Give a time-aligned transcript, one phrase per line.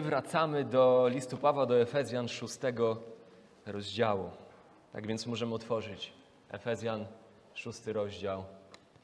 [0.00, 2.58] my wracamy do listu Pawła do Efezjan 6
[3.66, 4.30] rozdziału.
[4.92, 6.12] Tak więc możemy otworzyć
[6.50, 7.06] Efezjan
[7.54, 8.44] 6 rozdział,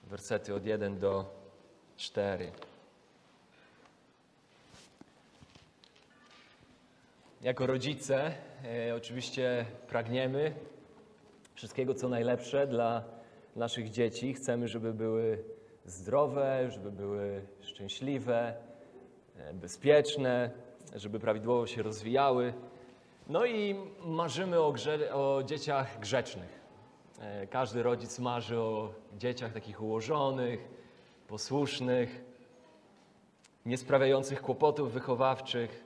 [0.04, 1.24] wersety od 1 do
[1.96, 2.52] 4.
[7.42, 8.32] Jako rodzice
[8.64, 10.54] e, oczywiście pragniemy
[11.54, 13.04] wszystkiego, co najlepsze dla
[13.56, 14.34] naszych dzieci.
[14.34, 15.44] Chcemy, żeby były
[15.84, 18.54] zdrowe, żeby były szczęśliwe,
[19.38, 20.65] e, bezpieczne,
[20.96, 22.54] żeby prawidłowo się rozwijały.
[23.28, 26.60] No i marzymy o, grze, o dzieciach grzecznych.
[27.20, 30.68] E, Każdy rodzic marzy o dzieciach takich ułożonych,
[31.28, 32.24] posłusznych,
[33.66, 35.84] nie sprawiających kłopotów wychowawczych.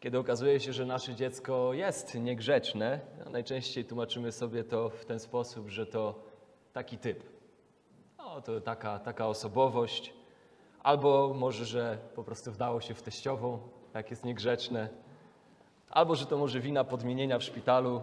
[0.00, 5.18] Kiedy okazuje się, że nasze dziecko jest niegrzeczne, no najczęściej tłumaczymy sobie to w ten
[5.18, 6.14] sposób, że to
[6.72, 7.22] taki typ.
[8.18, 10.12] No, to taka, taka osobowość.
[10.82, 13.58] Albo może, że po prostu wdało się w teściową,
[13.94, 14.88] jak jest niegrzeczne.
[15.90, 18.02] Albo, że to może wina podmienienia w szpitalu.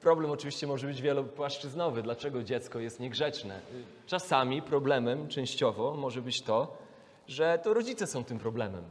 [0.00, 2.02] Problem oczywiście może być wielopłaszczyznowy.
[2.02, 3.60] Dlaczego dziecko jest niegrzeczne?
[4.06, 6.76] Czasami problemem, częściowo, może być to,
[7.26, 8.84] że to rodzice są tym problemem.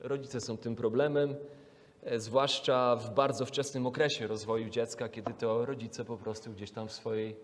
[0.00, 1.36] Rodzice są tym problemem,
[2.02, 6.88] e, zwłaszcza w bardzo wczesnym okresie rozwoju dziecka, kiedy to rodzice po prostu gdzieś tam
[6.88, 7.36] w swojej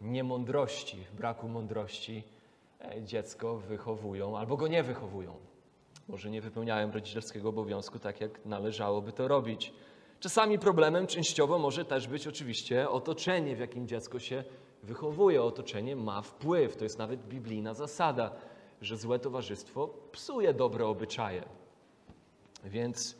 [0.00, 2.22] niemądrości, w braku mądrości
[2.80, 5.36] e, dziecko wychowują albo go nie wychowują.
[6.08, 9.72] Może nie wypełniają rodzicielskiego obowiązku tak, jak należałoby to robić.
[10.20, 14.44] Czasami problemem częściowo może też być oczywiście otoczenie, w jakim dziecko się
[14.82, 15.42] wychowuje.
[15.42, 16.76] Otoczenie ma wpływ.
[16.76, 18.32] To jest nawet biblijna zasada,
[18.82, 21.42] że złe towarzystwo psuje dobre obyczaje.
[22.64, 23.16] Więc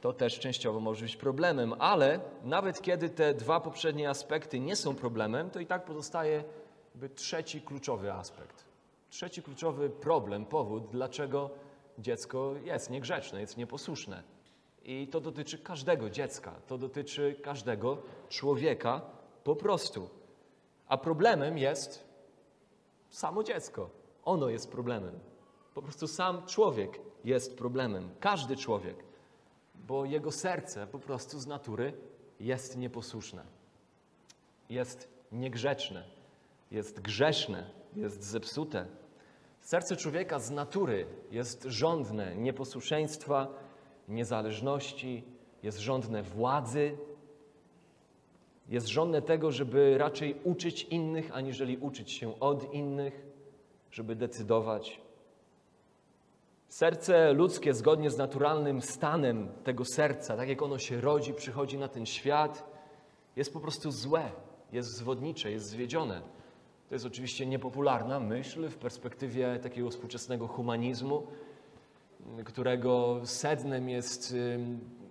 [0.00, 4.94] to też częściowo może być problemem, ale nawet kiedy te dwa poprzednie aspekty nie są
[4.94, 6.44] problemem, to i tak pozostaje
[7.14, 8.64] trzeci kluczowy aspekt.
[9.10, 11.50] Trzeci kluczowy problem, powód, dlaczego
[11.98, 14.22] dziecko jest niegrzeczne, jest nieposłuszne.
[14.84, 17.98] I to dotyczy każdego dziecka, to dotyczy każdego
[18.28, 19.00] człowieka
[19.44, 20.10] po prostu.
[20.88, 22.04] A problemem jest
[23.10, 23.90] samo dziecko.
[24.24, 25.18] Ono jest problemem.
[25.74, 28.10] Po prostu sam człowiek jest problemem.
[28.20, 28.96] Każdy człowiek,
[29.74, 31.92] bo jego serce po prostu z natury
[32.40, 33.44] jest nieposłuszne,
[34.70, 36.04] jest niegrzeczne,
[36.70, 38.86] jest grzeszne, jest zepsute.
[39.62, 43.48] Serce człowieka z natury jest żądne nieposłuszeństwa,
[44.08, 45.24] niezależności,
[45.62, 46.96] jest żądne władzy,
[48.68, 53.26] jest żądne tego, żeby raczej uczyć innych, aniżeli uczyć się od innych,
[53.90, 55.00] żeby decydować.
[56.68, 61.88] Serce ludzkie, zgodnie z naturalnym stanem tego serca, tak jak ono się rodzi, przychodzi na
[61.88, 62.66] ten świat,
[63.36, 64.30] jest po prostu złe,
[64.72, 66.22] jest zwodnicze, jest zwiedzione.
[66.92, 71.26] To jest oczywiście niepopularna myśl w perspektywie takiego współczesnego humanizmu,
[72.44, 74.36] którego sednem jest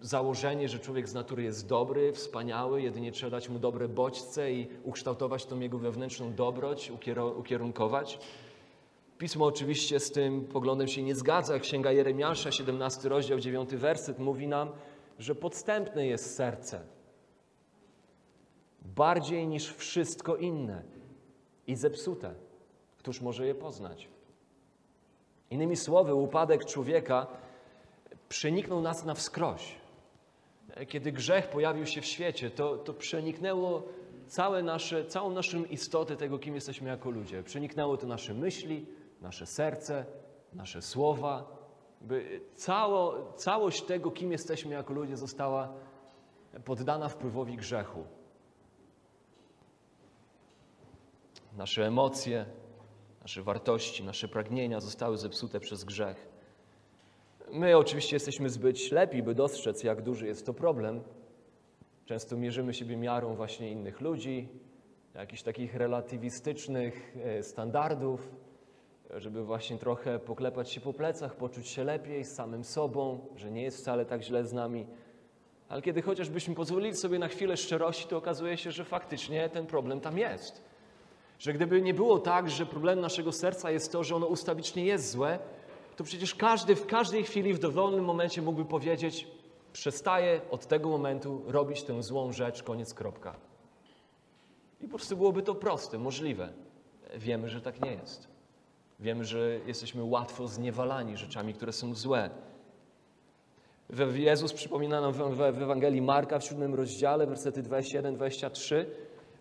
[0.01, 4.67] założenie, że człowiek z natury jest dobry, wspaniały, jedynie trzeba dać mu dobre bodźce i
[4.83, 6.91] ukształtować tą jego wewnętrzną dobroć,
[7.37, 8.19] ukierunkować.
[9.17, 11.59] Pismo oczywiście z tym poglądem się nie zgadza.
[11.59, 14.69] Księga Jeremiasza, 17 rozdział, 9 werset mówi nam,
[15.19, 16.81] że podstępne jest serce
[18.81, 21.00] bardziej niż wszystko inne
[21.67, 22.33] i zepsute.
[22.97, 24.07] Któż może je poznać?
[25.49, 27.27] Innymi słowy, upadek człowieka
[28.29, 29.75] przeniknął nas na wskroś.
[30.87, 33.83] Kiedy grzech pojawił się w świecie, to, to przeniknęło
[34.27, 37.43] całe nasze, całą naszą istotę tego, kim jesteśmy jako ludzie.
[37.43, 38.85] Przeniknęło to nasze myśli,
[39.21, 40.05] nasze serce,
[40.53, 41.57] nasze słowa.
[42.01, 45.73] By cało, całość tego, kim jesteśmy jako ludzie, została
[46.65, 48.03] poddana wpływowi grzechu.
[51.57, 52.45] Nasze emocje,
[53.21, 56.27] nasze wartości, nasze pragnienia zostały zepsute przez grzech.
[57.51, 61.01] My oczywiście jesteśmy zbyt ślepi, by dostrzec, jak duży jest to problem.
[62.05, 64.49] Często mierzymy siebie miarą właśnie innych ludzi,
[65.15, 68.31] jakichś takich relatywistycznych e, standardów,
[69.15, 73.63] żeby właśnie trochę poklepać się po plecach, poczuć się lepiej z samym sobą, że nie
[73.63, 74.87] jest wcale tak źle z nami.
[75.69, 80.01] Ale kiedy chociażbyśmy pozwolili sobie na chwilę szczerości, to okazuje się, że faktycznie ten problem
[80.01, 80.70] tam jest.
[81.41, 85.11] Że gdyby nie było tak, że problemem naszego serca jest to, że ono ustawicznie jest
[85.11, 85.39] złe,
[85.95, 89.27] to przecież każdy w każdej chwili, w dowolnym momencie mógłby powiedzieć:
[89.73, 93.35] Przestaję od tego momentu robić tę złą rzecz, koniec, kropka.
[94.81, 96.53] I po prostu byłoby to proste, możliwe.
[97.15, 98.27] Wiemy, że tak nie jest.
[98.99, 102.29] Wiemy, że jesteśmy łatwo zniewalani rzeczami, które są złe.
[104.13, 108.85] Jezus przypomina nam w Ewangelii Marka w siódmym rozdziale, wersety 21-23,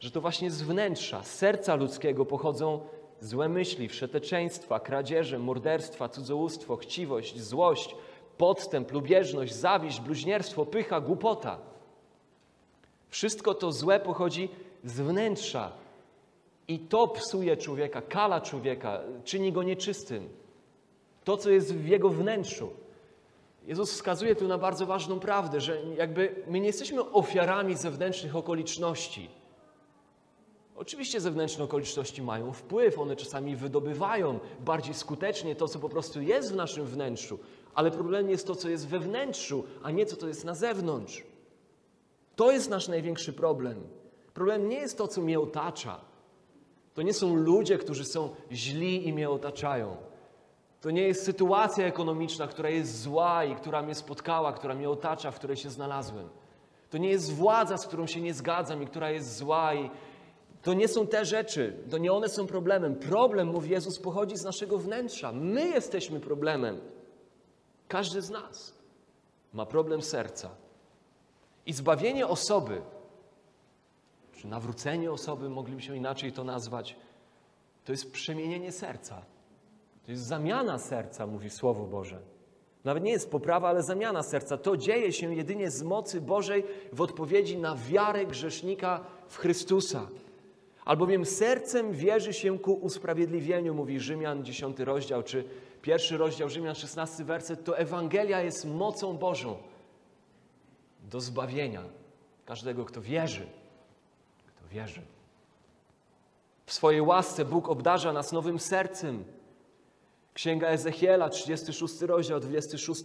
[0.00, 2.80] że to właśnie z wnętrza, z serca ludzkiego pochodzą
[3.20, 7.96] złe myśli, wszeteczeństwa, kradzieże, morderstwa, cudzołóstwo, chciwość, złość,
[8.38, 11.58] podstęp, lubieżność, zawiść, bluźnierstwo, pycha, głupota.
[13.08, 14.48] Wszystko to złe pochodzi
[14.84, 15.72] z wnętrza
[16.68, 20.28] i to psuje człowieka, kala człowieka, czyni go nieczystym.
[21.24, 22.70] To, co jest w jego wnętrzu.
[23.66, 29.39] Jezus wskazuje tu na bardzo ważną prawdę, że jakby my nie jesteśmy ofiarami zewnętrznych okoliczności.
[30.80, 36.52] Oczywiście zewnętrzne okoliczności mają wpływ, one czasami wydobywają bardziej skutecznie to, co po prostu jest
[36.52, 37.38] w naszym wnętrzu,
[37.74, 41.22] ale problem jest to, co jest we wnętrzu, a nie to, co jest na zewnątrz.
[42.36, 43.82] To jest nasz największy problem.
[44.34, 46.00] Problem nie jest to, co mnie otacza.
[46.94, 49.96] To nie są ludzie, którzy są źli i mnie otaczają.
[50.80, 55.30] To nie jest sytuacja ekonomiczna, która jest zła i która mnie spotkała, która mnie otacza,
[55.30, 56.28] w której się znalazłem.
[56.90, 59.90] To nie jest władza, z którą się nie zgadzam i która jest zła i
[60.62, 62.96] to nie są te rzeczy, to nie one są problemem.
[62.96, 65.32] Problem, mówi Jezus, pochodzi z naszego wnętrza.
[65.32, 66.80] My jesteśmy problemem.
[67.88, 68.74] Każdy z nas
[69.52, 70.50] ma problem serca.
[71.66, 72.82] I zbawienie osoby,
[74.32, 76.96] czy nawrócenie osoby, moglibyśmy inaczej to nazwać,
[77.84, 79.22] to jest przemienienie serca.
[80.06, 82.20] To jest zamiana serca, mówi Słowo Boże.
[82.84, 84.56] Nawet nie jest poprawa, ale zamiana serca.
[84.56, 90.06] To dzieje się jedynie z mocy Bożej w odpowiedzi na wiarę grzesznika w Chrystusa.
[90.84, 95.44] Albowiem sercem wierzy się ku usprawiedliwieniu, mówi Rzymian 10 rozdział, czy
[95.82, 99.56] pierwszy rozdział Rzymian 16 werset, to Ewangelia jest mocą Bożą
[101.02, 101.82] do zbawienia
[102.46, 103.46] każdego, kto wierzy.
[104.46, 105.02] Kto wierzy.
[106.66, 109.24] W swojej łasce Bóg obdarza nas nowym sercem.
[110.34, 113.02] Księga Ezechiela, 36 rozdział, 26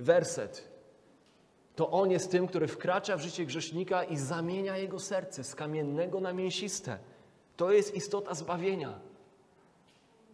[0.00, 0.68] werset.
[1.76, 6.20] To On jest tym, który wkracza w życie grzesznika i zamienia jego serce z kamiennego
[6.20, 6.98] na mięsiste.
[7.56, 8.98] To jest istota zbawienia.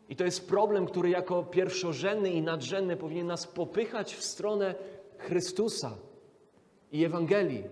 [0.09, 4.75] I to jest problem, który jako pierwszorzędny i nadrzędny powinien nas popychać w stronę
[5.19, 5.97] Chrystusa
[6.93, 7.65] i Ewangelii.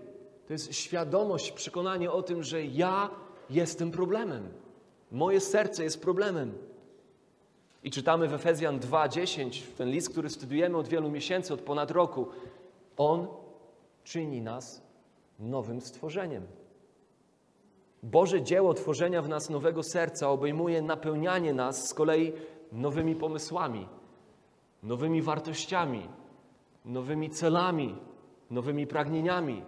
[0.47, 3.09] To jest świadomość, przekonanie o tym, że ja
[3.49, 4.49] jestem problemem.
[5.11, 6.53] Moje serce jest problemem.
[7.83, 12.27] I czytamy w Efezjan 2:10, ten list, który studiujemy od wielu miesięcy, od ponad roku.
[12.97, 13.27] On
[14.03, 14.81] czyni nas
[15.39, 16.43] nowym stworzeniem.
[18.11, 22.33] Boże dzieło tworzenia w nas nowego serca obejmuje napełnianie nas z kolei
[22.71, 23.87] nowymi pomysłami,
[24.83, 26.09] nowymi wartościami,
[26.85, 27.95] nowymi celami,
[28.51, 29.63] nowymi pragnieniami.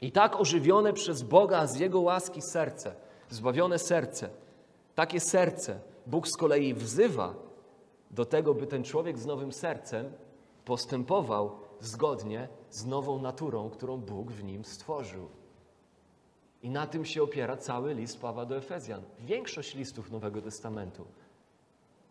[0.00, 2.94] I tak ożywione przez Boga z Jego łaski serce,
[3.28, 4.30] zbawione serce,
[4.94, 7.34] takie serce Bóg z kolei wzywa
[8.10, 10.12] do tego, by ten człowiek z nowym sercem
[10.64, 11.50] postępował
[11.80, 15.39] zgodnie z nową naturą, którą Bóg w nim stworzył.
[16.62, 19.02] I na tym się opiera cały list Pawła do Efezjan.
[19.20, 21.04] Większość listów Nowego Testamentu.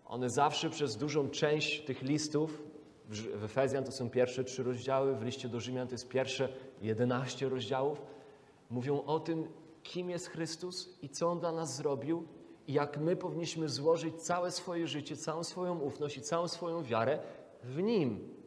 [0.06, 2.64] One zawsze przez dużą część tych listów,
[3.10, 6.50] w Efezjan to są pierwsze trzy rozdziały, w liście do Rzymian to jest pierwsze
[6.82, 8.02] jedenaście rozdziałów,
[8.70, 9.48] mówią o tym,
[9.84, 12.28] kim jest Chrystus i co On dla nas zrobił
[12.68, 17.20] i jak my powinniśmy złożyć całe swoje życie, całą swoją ufność i całą swoją wiarę
[17.64, 18.39] w Nim.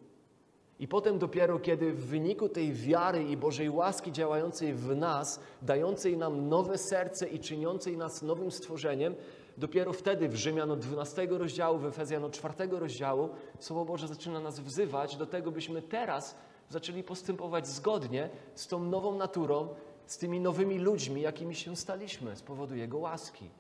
[0.83, 6.17] I potem dopiero, kiedy w wyniku tej wiary i Bożej łaski działającej w nas, dającej
[6.17, 9.15] nam nowe serce i czyniącej nas nowym stworzeniem,
[9.57, 13.29] dopiero wtedy w Rzymian od 12 rozdziału, w Efezjan od 4 rozdziału,
[13.59, 16.37] Słowo Boże zaczyna nas wzywać do tego, byśmy teraz
[16.69, 19.69] zaczęli postępować zgodnie z tą nową naturą,
[20.07, 23.51] z tymi nowymi ludźmi, jakimi się staliśmy z powodu Jego łaski.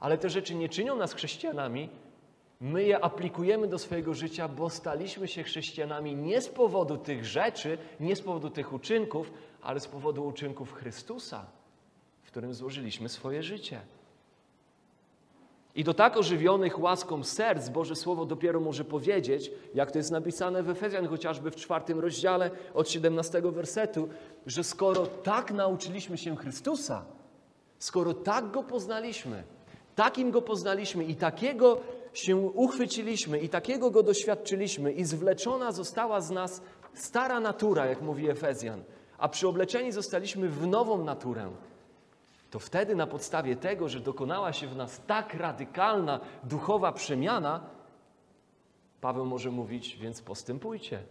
[0.00, 1.88] Ale te rzeczy nie czynią nas chrześcijanami,
[2.60, 7.78] My je aplikujemy do swojego życia, bo staliśmy się chrześcijanami nie z powodu tych rzeczy,
[8.00, 9.32] nie z powodu tych uczynków,
[9.62, 11.46] ale z powodu uczynków Chrystusa,
[12.22, 13.80] w którym złożyliśmy swoje życie.
[15.74, 20.62] I do tak ożywionych łaską serc Boże Słowo dopiero może powiedzieć, jak to jest napisane
[20.62, 24.08] w Efezjan, chociażby w czwartym rozdziale od 17 wersetu,
[24.46, 27.04] że skoro tak nauczyliśmy się Chrystusa,
[27.78, 29.42] skoro tak Go poznaliśmy,
[29.94, 31.80] takim Go poznaliśmy i takiego
[32.18, 36.62] się uchwyciliśmy i takiego go doświadczyliśmy i zwleczona została z nas
[36.94, 38.84] stara natura, jak mówi Efezjan,
[39.18, 41.50] a przyobleczeni zostaliśmy w nową naturę,
[42.50, 47.76] to wtedy na podstawie tego, że dokonała się w nas tak radykalna duchowa przemiana,
[49.00, 51.02] Paweł może mówić, więc postępujcie.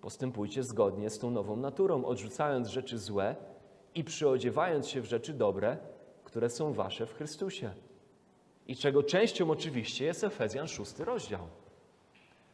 [0.00, 3.36] Postępujcie zgodnie z tą nową naturą, odrzucając rzeczy złe
[3.94, 5.76] i przyodziewając się w rzeczy dobre,
[6.24, 7.74] które są wasze w Chrystusie
[8.68, 11.40] i czego częścią oczywiście jest Efezjan 6 rozdział.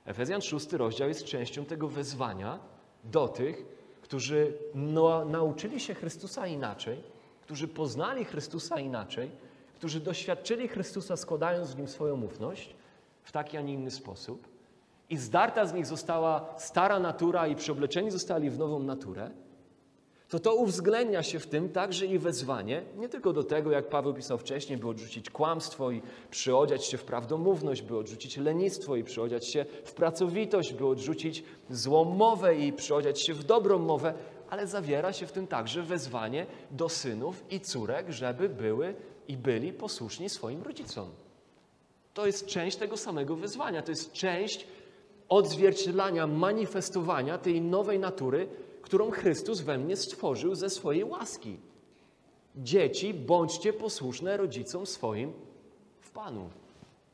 [0.04, 2.58] Efezjan 6 rozdział jest częścią tego wezwania
[3.04, 3.64] do tych,
[4.02, 7.02] którzy no, nauczyli się Chrystusa inaczej,
[7.42, 9.30] którzy poznali Chrystusa inaczej,
[9.74, 12.74] którzy doświadczyli Chrystusa składając w Nim swoją ufność
[13.22, 14.52] w taki, a nie inny sposób
[15.10, 19.30] i zdarta z nich została stara natura i przeobleczeni zostali w nową naturę,
[20.32, 24.14] to to uwzględnia się w tym także i wezwanie, nie tylko do tego, jak Paweł
[24.14, 29.46] pisał wcześniej, by odrzucić kłamstwo i przyodziać się w prawdomówność, by odrzucić lenistwo i przyodziać
[29.46, 34.14] się w pracowitość, by odrzucić złą mowę i przyodziać się w dobrą mowę,
[34.50, 38.94] ale zawiera się w tym także wezwanie do synów i córek, żeby były
[39.28, 41.10] i byli posłuszni swoim rodzicom.
[42.14, 44.66] To jest część tego samego wezwania, to jest część
[45.28, 48.48] odzwierciedlania, manifestowania tej nowej natury,
[48.92, 51.56] którą Chrystus we mnie stworzył ze swojej łaski.
[52.56, 55.32] Dzieci, bądźcie posłuszne rodzicom swoim
[56.00, 56.50] w Panu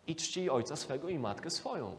[0.06, 1.96] i czci ojca swego i matkę swoją.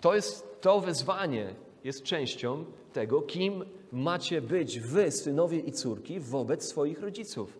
[0.00, 6.68] To jest to wezwanie, jest częścią tego, kim macie być wy, synowie i córki, wobec
[6.68, 7.58] swoich rodziców.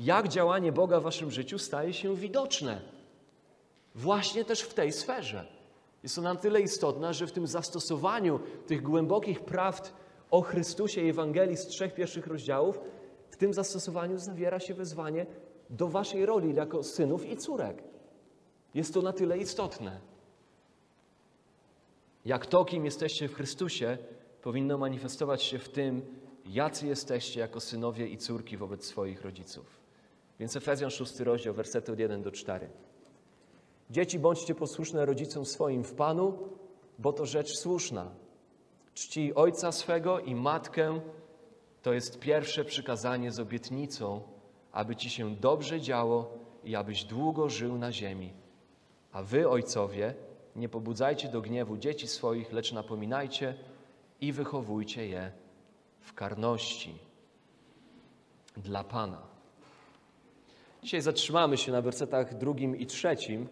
[0.00, 2.80] Jak działanie Boga w waszym życiu staje się widoczne.
[3.94, 5.59] Właśnie też w tej sferze.
[6.02, 9.92] Jest to na tyle istotne, że w tym zastosowaniu tych głębokich prawd
[10.30, 12.80] o Chrystusie i Ewangelii z trzech pierwszych rozdziałów,
[13.30, 15.26] w tym zastosowaniu zawiera się wezwanie
[15.70, 17.82] do waszej roli jako synów i córek.
[18.74, 20.00] Jest to na tyle istotne.
[22.24, 23.98] Jak to, kim jesteście w Chrystusie,
[24.42, 26.02] powinno manifestować się w tym,
[26.46, 29.80] jacy jesteście jako synowie i córki wobec swoich rodziców.
[30.40, 32.70] Więc Efezjan 6 rozdział, wersety od 1 do 4.
[33.90, 36.38] Dzieci, bądźcie posłuszne rodzicom swoim w Panu,
[36.98, 38.10] bo to rzecz słuszna.
[38.94, 41.00] Czci ojca swego i matkę,
[41.82, 44.20] to jest pierwsze przykazanie z obietnicą,
[44.72, 48.32] aby ci się dobrze działo i abyś długo żył na ziemi.
[49.12, 50.14] A wy, ojcowie,
[50.56, 53.54] nie pobudzajcie do gniewu dzieci swoich, lecz napominajcie
[54.20, 55.32] i wychowujcie je
[56.00, 56.98] w karności
[58.56, 59.22] dla Pana.
[60.82, 63.48] Dzisiaj zatrzymamy się na wersetach drugim i trzecim.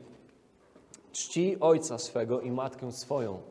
[1.12, 3.42] Czci ojca swego i matkę swoją.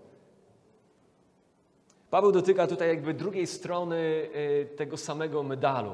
[2.09, 5.91] Paweł dotyka tutaj jakby drugiej strony y, tego samego medalu,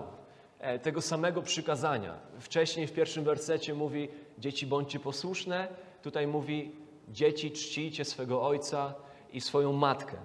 [0.60, 2.20] e, tego samego przykazania.
[2.40, 5.68] Wcześniej w pierwszym wersecie mówi: Dzieci bądźcie posłuszne.
[6.02, 6.72] Tutaj mówi:
[7.10, 8.94] Dzieci czcijcie swego ojca
[9.34, 10.18] i swoją matkę.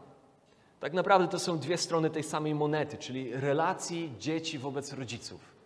[0.80, 5.57] Tak naprawdę to są dwie strony tej samej monety, czyli relacji dzieci wobec rodziców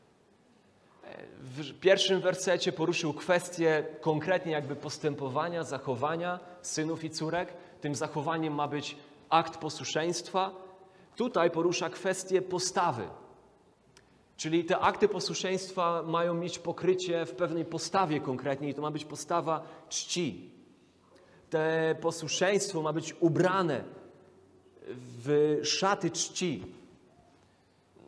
[1.41, 7.55] w pierwszym wersecie poruszył kwestię konkretnie jakby postępowania, zachowania synów i córek.
[7.81, 8.97] Tym zachowaniem ma być
[9.29, 10.51] akt posłuszeństwa.
[11.17, 13.03] Tutaj porusza kwestię postawy.
[14.37, 19.05] Czyli te akty posłuszeństwa mają mieć pokrycie w pewnej postawie konkretnej i to ma być
[19.05, 20.51] postawa czci.
[21.51, 23.85] Te posłuszeństwo ma być ubrane
[25.25, 26.82] w szaty czci.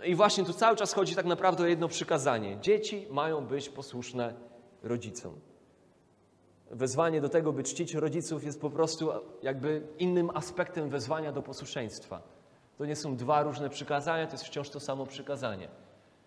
[0.07, 2.59] I właśnie tu cały czas chodzi tak naprawdę o jedno przykazanie.
[2.61, 4.35] Dzieci mają być posłuszne
[4.83, 5.35] rodzicom.
[6.71, 9.11] Wezwanie do tego, by czcić rodziców, jest po prostu
[9.43, 12.23] jakby innym aspektem wezwania do posłuszeństwa.
[12.79, 15.69] To nie są dwa różne przykazania, to jest wciąż to samo przykazanie.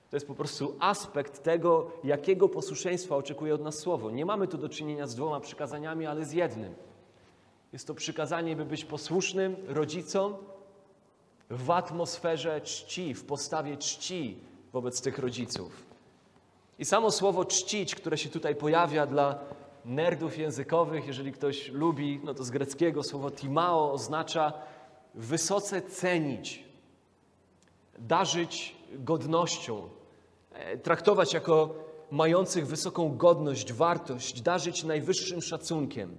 [0.10, 4.12] To jest po prostu aspekt tego, jakiego posłuszeństwa oczekuje od nas Słowo.
[4.12, 6.76] Nie mamy tu do czynienia z dwoma przykazaniami, ale z jednym.
[7.74, 10.36] Jest to przykazanie, by być posłusznym rodzicom
[11.50, 14.38] w atmosferze czci, w postawie czci
[14.74, 15.86] wobec tych rodziców.
[16.80, 19.40] I samo słowo czcić, które się tutaj pojawia dla
[19.86, 24.54] nerdów językowych, jeżeli ktoś lubi, no to z greckiego słowo timao oznacza
[25.16, 26.64] wysoce cenić,
[28.00, 29.90] darzyć godnością,
[30.54, 31.76] e, traktować jako
[32.12, 36.18] mających wysoką godność, wartość, darzyć najwyższym szacunkiem.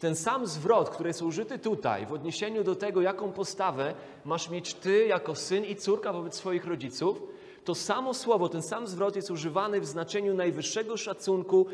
[0.00, 4.74] Ten sam zwrot, który jest użyty tutaj w odniesieniu do tego, jaką postawę masz mieć
[4.74, 7.22] ty jako syn i córka wobec swoich rodziców,
[7.64, 11.66] to samo słowo, ten sam zwrot jest używany w znaczeniu najwyższego szacunku,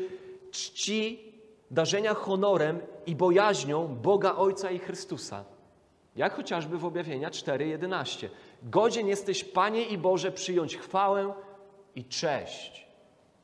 [0.51, 1.33] czci,
[1.71, 5.45] darzenia honorem i bojaźnią Boga Ojca i Chrystusa.
[6.15, 8.29] Jak chociażby w objawienia 4:11.
[8.63, 11.33] Godzien jesteś, Panie i Boże, przyjąć chwałę
[11.95, 12.87] i cześć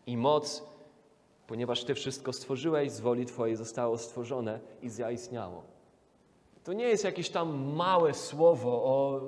[0.07, 0.73] i moc
[1.47, 5.63] ponieważ Ty wszystko stworzyłeś, z woli Twojej zostało stworzone i zaistniało.
[6.63, 9.21] To nie jest jakieś tam małe słowo o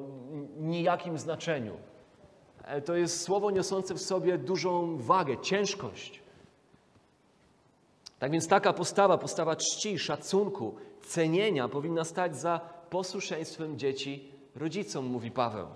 [0.57, 1.73] nijakim znaczeniu.
[2.63, 6.21] E, to jest słowo niosące w sobie dużą wagę, ciężkość.
[8.19, 15.31] Tak więc taka postawa, postawa czci, szacunku, cenienia powinna stać za posłuszeństwem dzieci rodzicom, mówi
[15.31, 15.67] Paweł.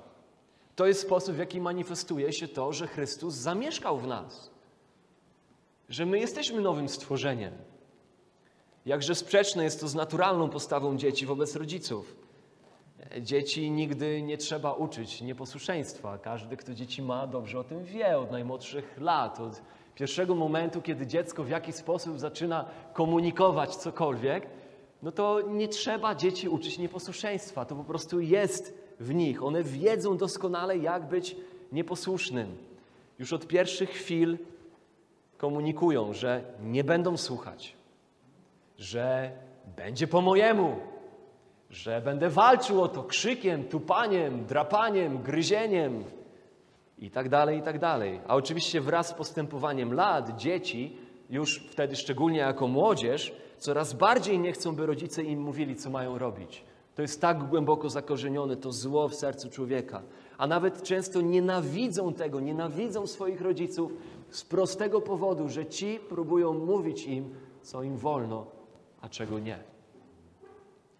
[0.75, 4.51] To jest sposób, w jaki manifestuje się to, że Chrystus zamieszkał w nas
[5.89, 7.53] że my jesteśmy nowym stworzeniem.
[8.85, 12.15] Jakże sprzeczne jest to z naturalną postawą dzieci wobec rodziców.
[13.21, 16.17] Dzieci nigdy nie trzeba uczyć nieposłuszeństwa.
[16.17, 19.61] Każdy, kto dzieci ma, dobrze o tym wie od najmłodszych lat, od
[19.95, 24.47] pierwszego momentu, kiedy dziecko w jakiś sposób zaczyna komunikować cokolwiek,
[25.03, 27.65] no to nie trzeba dzieci uczyć nieposłuszeństwa.
[27.65, 29.43] To po prostu jest w nich.
[29.43, 31.35] One wiedzą doskonale, jak być
[31.71, 32.57] nieposłusznym.
[33.19, 34.37] Już od pierwszych chwil
[35.39, 37.75] komunikują, że nie będą słuchać,
[38.77, 39.31] że
[39.77, 40.75] będzie po mojemu,
[41.69, 46.03] że będę walczył o to krzykiem, tupaniem, drapaniem, gryzieniem
[46.97, 48.19] i tak dalej, i tak dalej.
[48.27, 50.97] A oczywiście wraz z postępowaniem lat dzieci,
[51.29, 56.17] już wtedy szczególnie jako młodzież, coraz bardziej nie chcą, by rodzice im mówili, co mają
[56.17, 56.63] robić.
[56.95, 60.01] To jest tak głęboko zakorzenione, to zło w sercu człowieka.
[60.37, 63.91] A nawet często nienawidzą tego, nienawidzą swoich rodziców
[64.31, 68.45] z prostego powodu, że ci próbują mówić im, co im wolno,
[69.01, 69.63] a czego nie.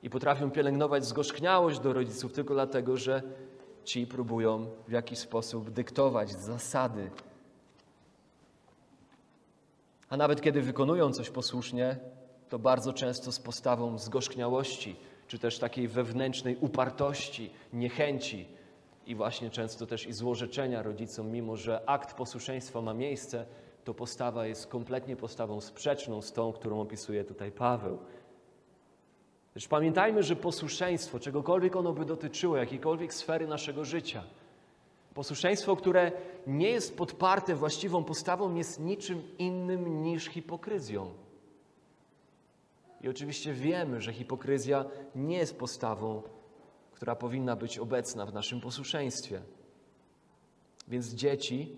[0.04, 3.24] I potrafią pielęgnować zgorzkniałość do rodziców tylko dlatego, że
[3.84, 7.12] ci próbują w jakiś sposób dyktować zasady.
[10.10, 11.98] A nawet kiedy wykonują coś posłusznie,
[12.50, 14.96] to bardzo często z postawą zgorzkniałości,
[15.28, 18.59] czy też takiej wewnętrznej upartości, niechęci
[19.10, 23.46] i właśnie często też i złorzeczenia rodzicom, mimo że akt posłuszeństwa ma miejsce,
[23.84, 27.98] to postawa jest kompletnie postawą sprzeczną z tą, którą opisuje tutaj Paweł.
[29.56, 34.24] Lecz pamiętajmy, że posłuszeństwo, czegokolwiek ono by dotyczyło, jakiejkolwiek sfery naszego życia,
[35.14, 36.12] posłuszeństwo, które
[36.48, 41.14] nie jest podparte właściwą postawą, jest niczym innym niż hipokryzją.
[43.02, 44.86] I oczywiście wiemy, że hipokryzja
[45.16, 46.22] nie jest postawą,
[47.00, 49.42] która powinna być obecna w naszym posłuszeństwie.
[50.88, 51.78] Więc dzieci,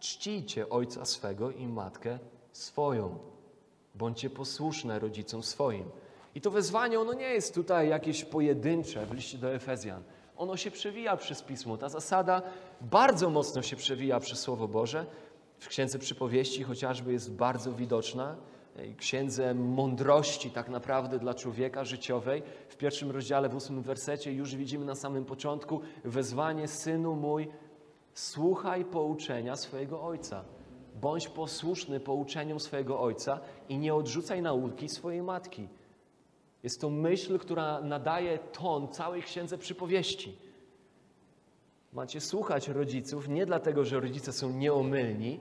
[0.00, 2.18] czcijcie ojca swego i matkę
[2.52, 3.18] swoją.
[3.94, 5.90] Bądźcie posłuszne rodzicom swoim.
[6.34, 10.02] I to wezwanie, ono nie jest tutaj jakieś pojedyncze w liście do Efezjan.
[10.36, 11.76] Ono się przewija przez Pismo.
[11.76, 12.42] Ta zasada
[12.80, 15.06] bardzo mocno się przewija przez Słowo Boże.
[15.58, 18.36] W Księdze Przypowieści chociażby jest bardzo widoczna.
[18.98, 22.42] Księdze mądrości tak naprawdę dla człowieka życiowej.
[22.68, 27.48] W pierwszym rozdziale, w ósmym wersecie już widzimy na samym początku wezwanie Synu mój,
[28.14, 30.44] słuchaj pouczenia swojego Ojca.
[31.00, 35.68] Bądź posłuszny pouczeniom swojego Ojca i nie odrzucaj nauki swojej matki.
[36.62, 40.38] Jest to myśl, która nadaje ton całej księdze przypowieści.
[41.92, 45.40] Macie słuchać rodziców nie dlatego, że rodzice są nieomylni,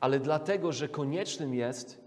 [0.00, 2.01] ale dlatego, że koniecznym jest,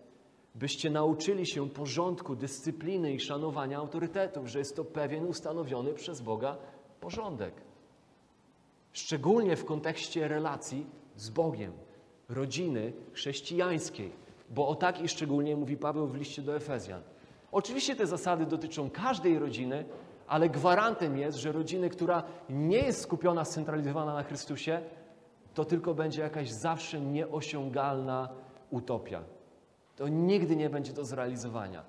[0.55, 6.57] byście nauczyli się porządku, dyscypliny i szanowania autorytetów, że jest to pewien ustanowiony przez Boga
[6.99, 7.53] porządek.
[8.93, 11.71] Szczególnie w kontekście relacji z Bogiem,
[12.29, 14.11] rodziny chrześcijańskiej,
[14.49, 17.01] bo o tak i szczególnie mówi Paweł w liście do Efezjan.
[17.51, 19.85] Oczywiście te zasady dotyczą każdej rodziny,
[20.27, 24.81] ale gwarantem jest, że rodziny, która nie jest skupiona, scentralizowana na Chrystusie,
[25.53, 28.29] to tylko będzie jakaś zawsze nieosiągalna
[28.69, 29.23] utopia.
[29.95, 31.83] To nigdy nie będzie do zrealizowania.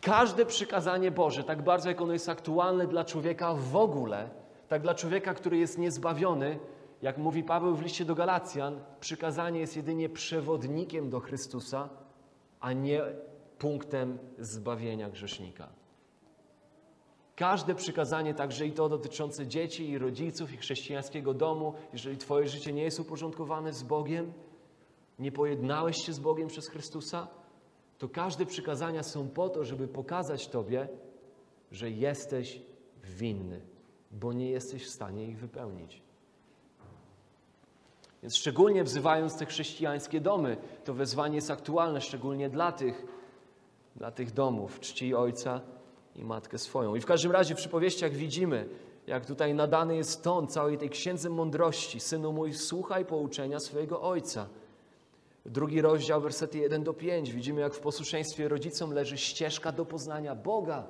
[0.00, 4.28] Każde przykazanie Boże, tak bardzo jak ono jest aktualne dla człowieka w ogóle,
[4.68, 6.58] tak dla człowieka, który jest niezbawiony,
[7.02, 11.88] jak mówi Paweł w liście do Galacjan, przykazanie jest jedynie przewodnikiem do Chrystusa,
[12.60, 13.02] a nie
[13.58, 15.68] punktem zbawienia grzesznika.
[17.36, 22.72] Każde przykazanie, także i to dotyczące dzieci i rodziców i chrześcijańskiego domu, jeżeli Twoje życie
[22.72, 24.32] nie jest uporządkowane z Bogiem,
[25.18, 27.28] nie pojednałeś się z Bogiem przez Chrystusa,
[27.98, 30.88] to każde przykazania są po to, żeby pokazać Tobie,
[31.72, 32.62] że jesteś
[33.04, 33.60] winny,
[34.10, 36.02] bo nie jesteś w stanie ich wypełnić.
[38.22, 43.06] Więc szczególnie wzywając te chrześcijańskie domy, to wezwanie jest aktualne, szczególnie dla tych,
[43.96, 44.80] dla tych domów.
[44.80, 45.60] Czci ojca
[46.16, 46.94] i matkę swoją.
[46.94, 48.68] I w każdym razie w przypowieściach widzimy,
[49.06, 52.00] jak tutaj nadany jest ton całej tej księdze mądrości.
[52.00, 54.48] Synu mój, słuchaj pouczenia swojego ojca.
[55.48, 57.32] Drugi rozdział, wersety 1 do 5.
[57.32, 60.86] Widzimy, jak w posłuszeństwie rodzicom leży ścieżka do poznania Boga.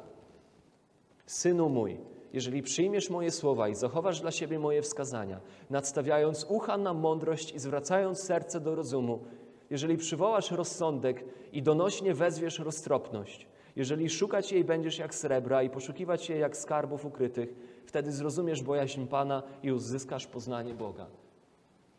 [1.26, 1.98] Synu mój,
[2.32, 5.40] jeżeli przyjmiesz moje słowa i zachowasz dla siebie moje wskazania,
[5.70, 9.24] nadstawiając ucha na mądrość i zwracając serce do rozumu,
[9.70, 16.30] jeżeli przywołasz rozsądek i donośnie wezwiesz roztropność, jeżeli szukać jej będziesz jak srebra i poszukiwać
[16.30, 17.54] jej jak skarbów ukrytych,
[17.86, 21.06] wtedy zrozumiesz bojaźń Pana i uzyskasz poznanie Boga.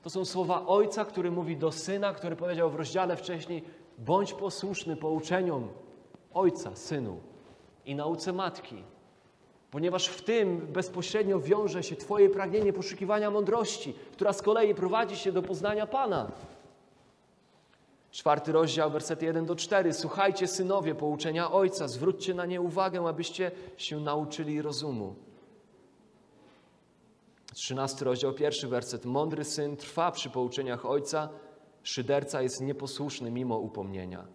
[0.03, 3.63] To są słowa ojca, który mówi do syna, który powiedział w rozdziale wcześniej:
[3.97, 5.69] bądź posłuszny pouczeniom
[6.33, 7.19] ojca, synu
[7.85, 8.83] i nauce matki,
[9.71, 15.31] ponieważ w tym bezpośrednio wiąże się Twoje pragnienie poszukiwania mądrości, która z kolei prowadzi się
[15.31, 16.31] do poznania Pana.
[18.11, 19.93] Czwarty rozdział, wersety 1 do 4.
[19.93, 25.15] Słuchajcie, synowie, pouczenia ojca, zwróćcie na nie uwagę, abyście się nauczyli rozumu.
[27.57, 29.05] Trzynasty rozdział, pierwszy werset.
[29.05, 31.29] Mądry syn trwa przy pouczeniach ojca
[31.83, 34.27] Szyderca jest nieposłuszny mimo upomnienia.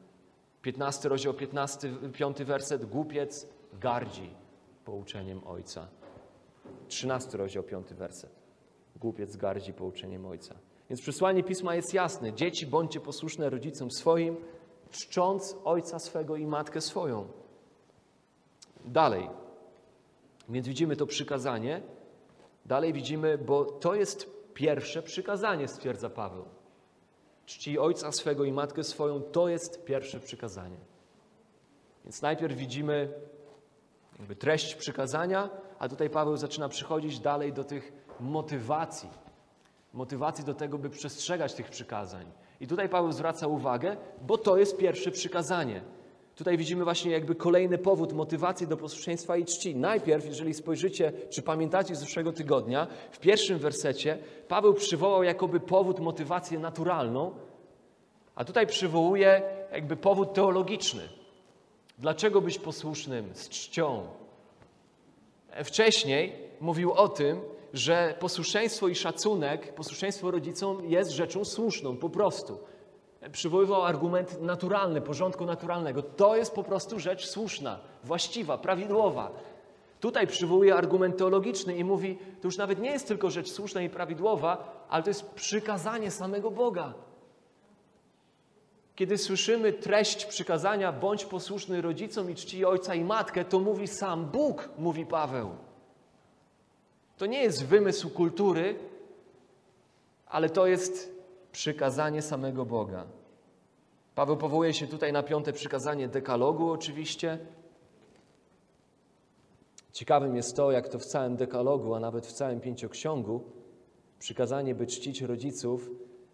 [0.63, 2.85] 15 rozdział, 15, 5 werset.
[2.85, 3.47] Głupiec
[3.81, 4.31] gardzi
[4.85, 5.89] pouczeniem ojca.
[6.89, 8.31] 13 rozdział, 5 werset.
[8.97, 10.55] Głupiec gardzi pouczeniem ojca.
[10.91, 12.33] Więc przesłanie pisma jest jasne.
[12.33, 14.37] Dzieci, bądźcie posłuszne rodzicom swoim,
[14.91, 17.29] czcząc ojca swego i matkę swoją.
[18.85, 19.31] Dalej.
[20.49, 21.83] Więc widzimy to przykazanie.
[22.67, 26.45] Dalej widzimy, bo to jest pierwsze przykazanie, stwierdza Paweł.
[27.47, 30.77] Czci ojca swego i matkę swoją, to jest pierwsze przykazanie.
[32.05, 33.13] Więc najpierw widzimy
[34.19, 39.09] jakby treść przykazania, a tutaj Paweł zaczyna przychodzić dalej do tych motywacji.
[39.93, 42.33] Motywacji do tego, by przestrzegać tych przykazań.
[42.61, 45.83] I tutaj Paweł zwraca uwagę, bo to jest pierwsze przykazanie.
[46.37, 49.77] Tutaj widzimy właśnie jakby kolejny powód, motywacji do posłuszeństwa i czci.
[49.77, 54.19] Najpierw, jeżeli spojrzycie, czy pamiętacie z zeszłego tygodnia, w pierwszym wersecie
[54.49, 57.35] Paweł przywołał jakoby powód, motywację naturalną,
[58.35, 59.43] a tutaj przywołuje
[59.73, 61.09] jakby powód teologiczny.
[61.99, 64.07] Dlaczego być posłusznym z czcią?
[65.65, 67.41] Wcześniej mówił o tym,
[67.73, 72.59] że posłuszeństwo i szacunek, posłuszeństwo rodzicom jest rzeczą słuszną, po prostu.
[73.33, 76.03] Przywoływał argument naturalny, porządku naturalnego.
[76.03, 79.31] To jest po prostu rzecz słuszna, właściwa, prawidłowa.
[80.01, 83.91] Tutaj przywołuje argument teologiczny i mówi, to już nawet nie jest tylko rzecz słuszna i
[83.91, 86.95] prawidłowa, ale to jest przykazanie samego Boga.
[88.95, 94.25] Kiedy słyszymy treść przykazania, bądź posłuszny rodzicom i czci ojca i matkę, to mówi sam
[94.25, 95.51] Bóg, mówi Paweł.
[97.19, 98.79] To nie jest wymysł kultury,
[100.27, 101.22] ale to jest
[101.53, 103.07] przykazanie samego Boga.
[104.15, 107.39] Paweł powołuje się tutaj na piąte przykazanie dekalogu, oczywiście.
[109.93, 113.45] Ciekawym jest to, jak to w całym dekalogu, a nawet w całym pięcioksiągu,
[114.19, 115.91] przykazanie, by czcić rodziców,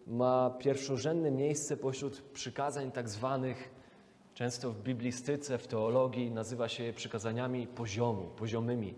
[0.06, 3.70] ma pierwszorzędne miejsce pośród przykazań tak zwanych,
[4.34, 8.94] często w biblistyce, w teologii, nazywa się je przykazaniami poziomu, poziomymi.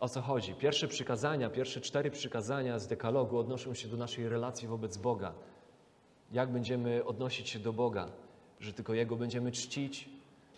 [0.00, 0.54] O co chodzi?
[0.54, 5.32] Pierwsze przykazania, pierwsze cztery przykazania z dekalogu odnoszą się do naszej relacji wobec Boga.
[6.32, 8.08] Jak będziemy odnosić się do Boga?
[8.60, 10.08] Że tylko Jego będziemy czcić,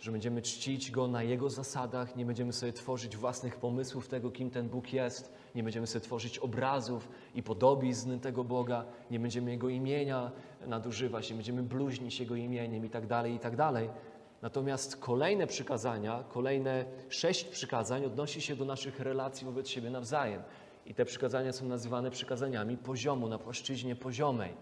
[0.01, 4.49] że będziemy czcić Go na Jego zasadach, nie będziemy sobie tworzyć własnych pomysłów tego, kim
[4.49, 9.69] ten Bóg jest, nie będziemy sobie tworzyć obrazów i podobizn tego Boga, nie będziemy Jego
[9.69, 10.31] imienia
[10.67, 13.89] nadużywać, nie będziemy bluźnić Jego imieniem i tak dalej, i tak dalej.
[14.41, 20.43] Natomiast kolejne przykazania, kolejne sześć przykazań odnosi się do naszych relacji wobec siebie nawzajem.
[20.85, 24.53] I te przykazania są nazywane przykazaniami poziomu, na płaszczyźnie poziomej.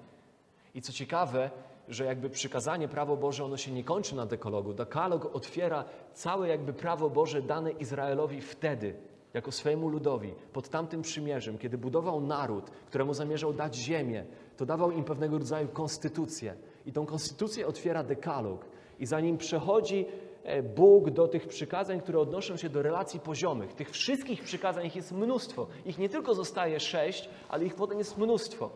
[0.75, 1.49] I co ciekawe,
[1.87, 4.73] że jakby przykazanie prawo Boże, ono się nie kończy na dekalogu.
[4.73, 8.95] Dekalog otwiera całe jakby prawo Boże dane Izraelowi wtedy,
[9.33, 14.25] jako swojemu ludowi, pod tamtym przymierzem, kiedy budował naród, któremu zamierzał dać ziemię,
[14.57, 16.55] to dawał im pewnego rodzaju konstytucję.
[16.85, 18.65] I tą konstytucję otwiera dekalog.
[18.99, 20.05] I zanim przechodzi
[20.43, 24.95] e, Bóg do tych przykazań, które odnoszą się do relacji poziomych, tych wszystkich przykazań ich
[24.95, 25.67] jest mnóstwo.
[25.85, 28.69] Ich nie tylko zostaje sześć, ale ich potem jest mnóstwo.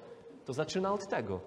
[0.45, 1.39] To zaczyna od tego.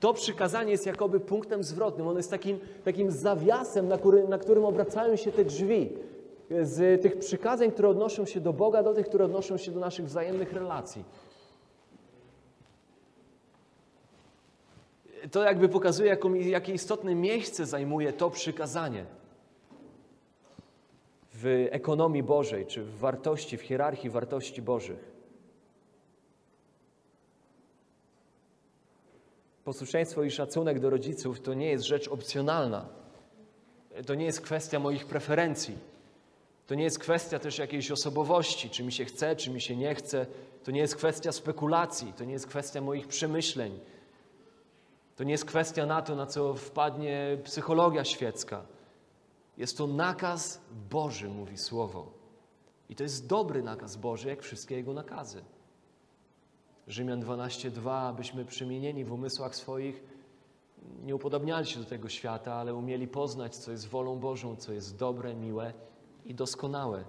[0.00, 2.08] To przykazanie jest jakoby punktem zwrotnym.
[2.08, 5.92] Ono jest takim, takim zawiasem, na, który, na którym obracają się te drzwi.
[6.62, 10.06] Z tych przykazań, które odnoszą się do Boga, do tych, które odnoszą się do naszych
[10.06, 11.04] wzajemnych relacji.
[15.30, 19.06] To jakby pokazuje, jakie istotne miejsce zajmuje to przykazanie
[21.34, 25.14] w ekonomii Bożej, czy w wartości, w hierarchii wartości Bożych.
[29.64, 32.88] Posłuszeństwo i szacunek do rodziców to nie jest rzecz opcjonalna.
[34.06, 35.78] To nie jest kwestia moich preferencji.
[36.66, 39.94] To nie jest kwestia też jakiejś osobowości, czy mi się chce, czy mi się nie
[39.94, 40.26] chce.
[40.64, 43.80] To nie jest kwestia spekulacji, to nie jest kwestia moich przemyśleń
[45.16, 48.62] to nie jest kwestia na to, na co wpadnie psychologia świecka.
[49.56, 52.12] Jest to nakaz Boży, mówi Słowo.
[52.88, 55.44] I to jest dobry nakaz Boży, jak wszystkie Jego nakazy.
[56.86, 60.14] Rzymian 12:2, abyśmy przemienieni w umysłach swoich
[61.02, 64.96] nie upodobniali się do tego świata, ale umieli poznać, co jest wolą Bożą, co jest
[64.96, 65.72] dobre, miłe
[66.24, 67.04] i doskonałe.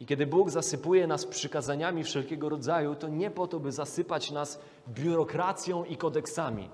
[0.00, 4.60] I kiedy Bóg zasypuje nas przykazaniami wszelkiego rodzaju, to nie po to, by zasypać nas
[4.88, 6.70] biurokracją i kodeksami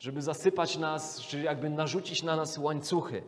[0.00, 3.22] żeby zasypać nas, czy jakby narzucić na nas łańcuchy.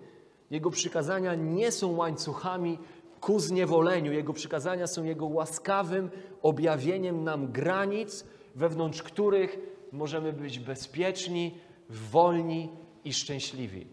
[0.50, 2.78] Jego przykazania nie są łańcuchami
[3.20, 4.12] ku zniewoleniu.
[4.12, 6.10] Jego przykazania są Jego łaskawym
[6.42, 9.58] objawieniem nam granic, wewnątrz których
[9.92, 11.54] możemy być bezpieczni,
[11.90, 12.68] wolni
[13.04, 13.86] i szczęśliwi.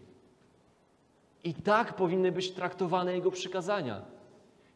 [1.44, 4.02] I tak powinny być traktowane Jego przykazania.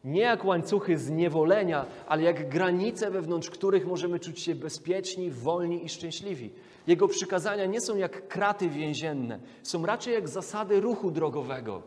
[0.03, 5.89] Nie jak łańcuchy zniewolenia, ale jak granice, wewnątrz których możemy czuć się bezpieczni, wolni i
[5.89, 6.49] szczęśliwi.
[6.87, 11.81] Jego przykazania nie są jak kraty więzienne, są raczej jak zasady ruchu drogowego.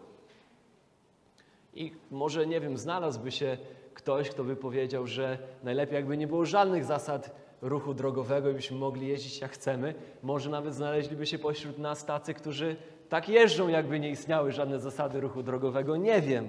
[1.74, 3.58] I może, nie wiem, znalazłby się
[3.94, 8.76] ktoś, kto by powiedział, że najlepiej jakby nie było żadnych zasad ruchu drogowego i byśmy
[8.76, 9.94] mogli jeździć jak chcemy.
[10.22, 12.76] Może nawet znaleźliby się pośród nas tacy, którzy
[13.08, 15.96] tak jeżdżą, jakby nie istniały żadne zasady ruchu drogowego.
[15.96, 16.48] Nie wiem.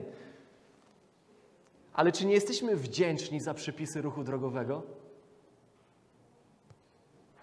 [1.93, 4.83] Ale czy nie jesteśmy wdzięczni za przepisy ruchu drogowego?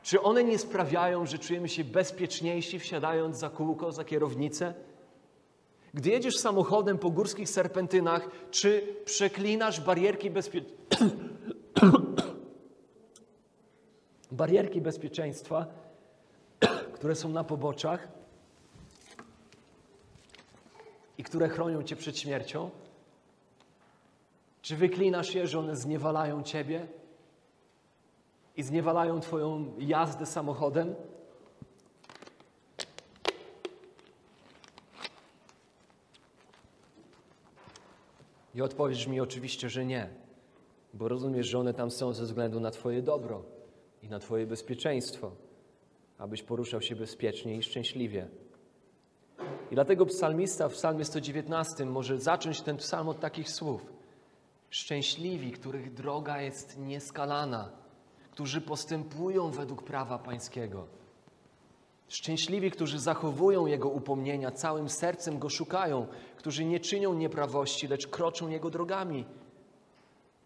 [0.06, 4.74] Czy one nie sprawiają, że czujemy się bezpieczniejsi wsiadając za kółko, za kierownicę?
[5.94, 10.62] Gdy jedziesz samochodem po górskich serpentynach, czy przeklinasz barierki, bezpie...
[14.30, 15.66] barierki bezpieczeństwa,
[16.94, 18.08] które są na poboczach
[21.18, 22.70] i które chronią cię przed śmiercią?
[24.62, 26.86] Czy wyklinasz je, że one zniewalają ciebie
[28.56, 30.94] i zniewalają twoją jazdę samochodem?
[38.54, 40.08] I odpowiesz mi oczywiście, że nie,
[40.94, 43.42] bo rozumiesz, że one tam są ze względu na Twoje dobro
[44.02, 45.30] i na Twoje bezpieczeństwo,
[46.18, 48.28] abyś poruszał się bezpiecznie i szczęśliwie.
[49.70, 53.92] I dlatego psalmista w psalmie 119 może zacząć ten psalm od takich słów.
[54.70, 57.85] Szczęśliwi, których droga jest nieskalana,
[58.36, 60.86] którzy postępują według prawa Pańskiego.
[62.08, 68.48] Szczęśliwi, którzy zachowują Jego upomnienia, całym sercem Go szukają, którzy nie czynią nieprawości, lecz kroczą
[68.48, 69.24] Jego drogami.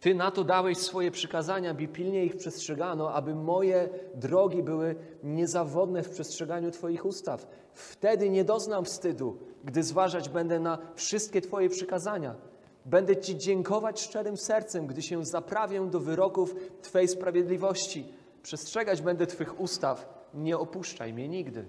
[0.01, 6.03] Ty na to dałeś swoje przykazania, by pilnie ich przestrzegano, aby moje drogi były niezawodne
[6.03, 7.47] w przestrzeganiu Twoich ustaw.
[7.73, 12.50] Wtedy nie doznam wstydu, gdy zważać będę na wszystkie Twoje przykazania.
[12.85, 18.13] Będę Ci dziękować szczerym sercem, gdy się zaprawię do wyroków Twej sprawiedliwości.
[18.43, 21.65] Przestrzegać będę Twych ustaw nie opuszczaj mnie nigdy.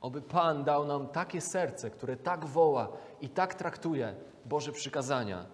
[0.00, 2.88] Oby Pan dał nam takie serce, które tak woła
[3.20, 5.46] i tak traktuje Boże przykazania.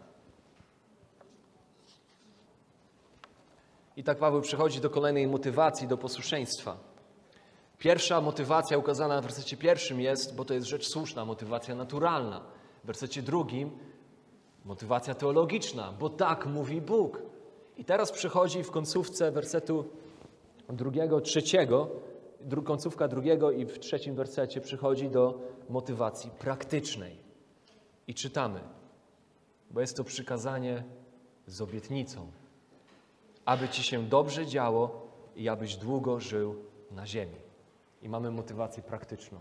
[3.97, 6.77] I tak Paweł przechodzi do kolejnej motywacji, do posłuszeństwa.
[7.79, 12.41] Pierwsza motywacja ukazana w wersecie pierwszym jest, bo to jest rzecz słuszna, motywacja naturalna.
[12.83, 13.71] W wersecie drugim
[14.65, 17.23] motywacja teologiczna, bo tak mówi Bóg.
[17.77, 19.85] I teraz przechodzi w końcówce wersetu
[20.69, 21.91] drugiego, trzeciego,
[22.41, 27.17] dru, końcówka drugiego i w trzecim wersecie przychodzi do motywacji praktycznej.
[28.07, 28.61] I czytamy,
[29.71, 30.85] bo jest to przykazanie
[31.47, 32.27] z obietnicą,
[33.45, 36.57] aby ci się dobrze działo i abyś długo żył
[36.91, 37.37] na ziemi.
[38.03, 39.39] I mamy motywację praktyczną.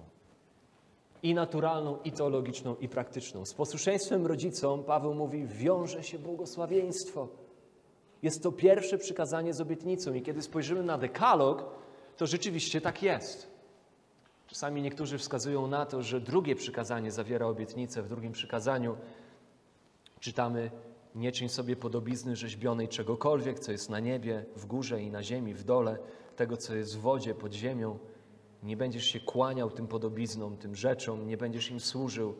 [1.23, 3.45] I naturalną, i teologiczną, i praktyczną.
[3.45, 7.27] Z posłuszeństwem rodzicom Paweł mówi, wiąże się błogosławieństwo.
[8.23, 11.65] Jest to pierwsze przykazanie z obietnicą i kiedy spojrzymy na dekalog,
[12.17, 13.51] to rzeczywiście tak jest.
[14.47, 18.01] Czasami niektórzy wskazują na to, że drugie przykazanie zawiera obietnicę.
[18.01, 18.97] W drugim przykazaniu
[20.19, 20.71] czytamy
[21.15, 25.53] nie czyń sobie podobizny rzeźbionej czegokolwiek, co jest na niebie, w górze i na ziemi,
[25.53, 25.97] w dole,
[26.36, 27.99] tego, co jest w wodzie, pod ziemią.
[28.63, 32.36] Nie będziesz się kłaniał tym podobiznom, tym rzeczom, nie będziesz im służył,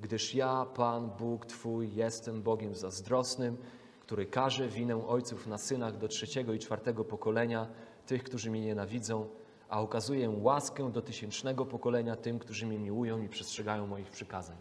[0.00, 3.56] gdyż ja, Pan, Bóg Twój, jestem Bogiem zazdrosnym,
[4.00, 7.68] który każe winę ojców na synach do trzeciego i czwartego pokolenia,
[8.06, 9.28] tych, którzy mnie nienawidzą,
[9.68, 14.56] a okazuję łaskę do tysięcznego pokolenia tym, którzy mnie miłują i przestrzegają moich przykazań.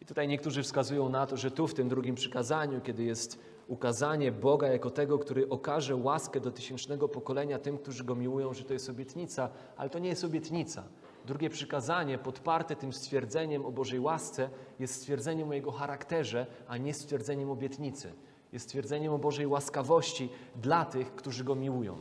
[0.00, 4.32] I tutaj niektórzy wskazują na to, że tu w tym drugim przykazaniu, kiedy jest ukazanie
[4.32, 8.72] Boga jako tego, który okaże łaskę do tysięcznego pokolenia tym, którzy go miłują, że to
[8.72, 10.84] jest obietnica, ale to nie jest obietnica.
[11.24, 16.94] Drugie przykazanie, podparte tym stwierdzeniem o Bożej łasce, jest stwierdzeniem o Jego charakterze, a nie
[16.94, 18.12] stwierdzeniem obietnicy.
[18.52, 21.96] Jest stwierdzeniem o Bożej łaskawości dla tych, którzy Go miłują.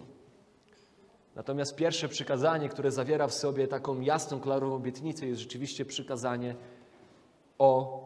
[1.35, 6.55] Natomiast pierwsze przykazanie, które zawiera w sobie taką jasną, klarową obietnicę, jest rzeczywiście przykazanie
[7.57, 8.05] o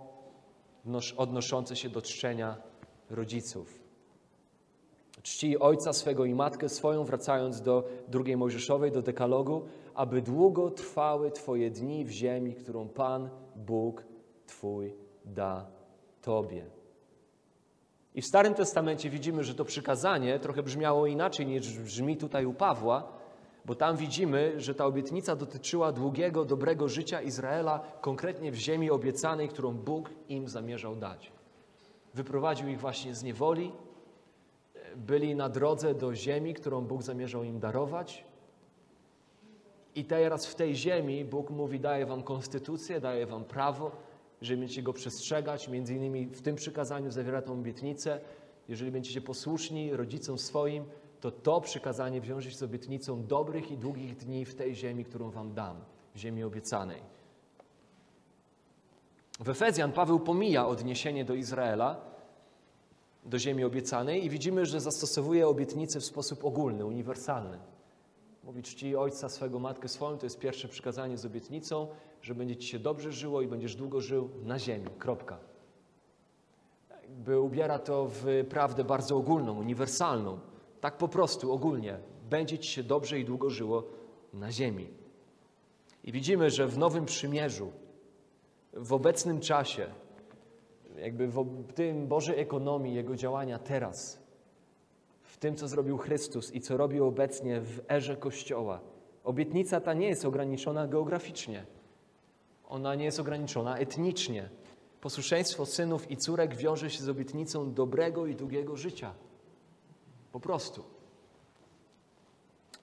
[1.17, 2.68] odnoszące się do czczenia
[3.09, 3.79] rodziców.
[5.21, 9.61] Czci ojca swego i matkę swoją, wracając do drugiej Mojżeszowej, do dekalogu,
[9.93, 14.03] aby długo trwały Twoje dni w ziemi, którą Pan, Bóg
[14.45, 14.93] Twój
[15.25, 15.67] da
[16.21, 16.65] Tobie.
[18.15, 22.53] I w Starym Testamencie widzimy, że to przykazanie trochę brzmiało inaczej niż brzmi tutaj u
[22.53, 23.11] Pawła,
[23.65, 29.49] bo tam widzimy, że ta obietnica dotyczyła długiego, dobrego życia Izraela, konkretnie w ziemi obiecanej,
[29.49, 31.38] którą Bóg im zamierzał dać.
[32.13, 33.71] Wyprowadził ich właśnie z niewoli,
[34.95, 38.25] byli na drodze do ziemi, którą Bóg zamierzał im darować.
[39.95, 43.91] I teraz w tej ziemi Bóg mówi: daje wam konstytucję, daje wam prawo,
[44.41, 48.19] jeżeli będziecie go przestrzegać, między innymi w tym przykazaniu zawiera tą obietnicę,
[48.67, 50.85] jeżeli będziecie posłuszni rodzicom swoim,
[51.19, 55.29] to to przykazanie wiąże się z obietnicą dobrych i długich dni w tej ziemi, którą
[55.29, 55.77] wam dam,
[56.15, 57.01] w ziemi obiecanej.
[59.39, 62.01] W Efezjan Paweł pomija odniesienie do Izraela,
[63.25, 67.59] do ziemi obiecanej i widzimy, że zastosowuje obietnicę w sposób ogólny, uniwersalny.
[68.43, 71.87] Mówi czci ojca swego, matkę swoją, to jest pierwsze przykazanie z obietnicą,
[72.21, 74.87] że będzie ci się dobrze żyło i będziesz długo żył na ziemi.
[74.97, 75.37] Kropka.
[77.09, 80.39] By ubiera to w prawdę bardzo ogólną, uniwersalną.
[80.81, 81.99] Tak po prostu, ogólnie.
[82.29, 83.83] Będzie ci się dobrze i długo żyło
[84.33, 84.87] na ziemi.
[86.03, 87.71] I widzimy, że w Nowym Przymierzu,
[88.79, 89.87] w obecnym czasie,
[90.97, 94.19] jakby w tym Bożej ekonomii, Jego działania teraz,
[95.23, 98.79] w tym, co zrobił Chrystus i co robi obecnie w erze Kościoła.
[99.23, 101.65] Obietnica ta nie jest ograniczona geograficznie.
[102.67, 104.49] Ona nie jest ograniczona etnicznie.
[105.01, 109.13] Posłuszeństwo synów i córek wiąże się z obietnicą dobrego i długiego życia.
[110.31, 110.83] Po prostu.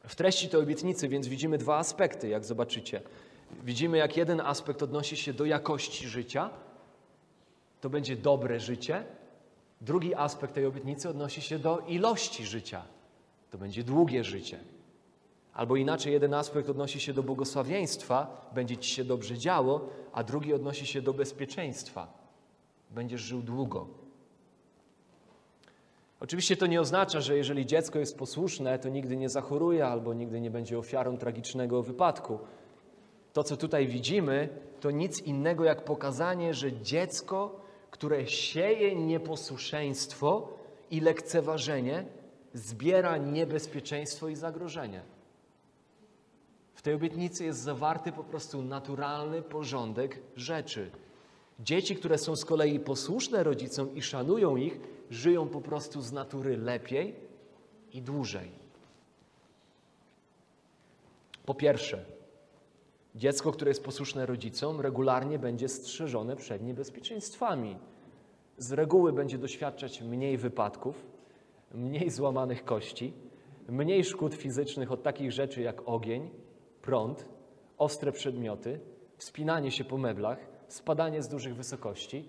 [0.06, 3.02] W treści tej obietnicy więc widzimy dwa aspekty, jak zobaczycie.
[3.64, 6.50] Widzimy, jak jeden aspekt odnosi się do jakości życia,
[7.80, 9.04] to będzie dobre życie.
[9.80, 12.82] Drugi aspekt tej obietnicy odnosi się do ilości życia,
[13.50, 14.58] to będzie długie życie.
[15.54, 20.54] Albo inaczej, jeden aspekt odnosi się do błogosławieństwa, będzie ci się dobrze działo, a drugi
[20.54, 22.12] odnosi się do bezpieczeństwa.
[22.90, 23.86] Będziesz żył długo.
[26.20, 30.40] Oczywiście to nie oznacza, że jeżeli dziecko jest posłuszne, to nigdy nie zachoruje albo nigdy
[30.40, 32.38] nie będzie ofiarą tragicznego wypadku.
[33.36, 34.48] To, co tutaj widzimy,
[34.80, 40.48] to nic innego jak pokazanie, że dziecko, które sieje nieposłuszeństwo
[40.90, 42.04] i lekceważenie,
[42.54, 45.02] zbiera niebezpieczeństwo i zagrożenie.
[46.74, 50.90] W tej obietnicy jest zawarty po prostu naturalny porządek rzeczy.
[51.60, 56.56] Dzieci, które są z kolei posłuszne rodzicom i szanują ich, żyją po prostu z natury
[56.56, 57.14] lepiej
[57.92, 58.50] i dłużej.
[61.46, 62.15] Po pierwsze,
[63.16, 67.76] dziecko, które jest posłuszne rodzicom, regularnie będzie strzeżone przed niebezpieczeństwami.
[68.58, 71.06] Z reguły będzie doświadczać mniej wypadków,
[71.74, 73.12] mniej złamanych kości,
[73.68, 76.30] mniej szkód fizycznych od takich rzeczy jak ogień,
[76.82, 77.28] prąd,
[77.78, 78.80] ostre przedmioty,
[79.16, 82.24] wspinanie się po meblach, spadanie z dużych wysokości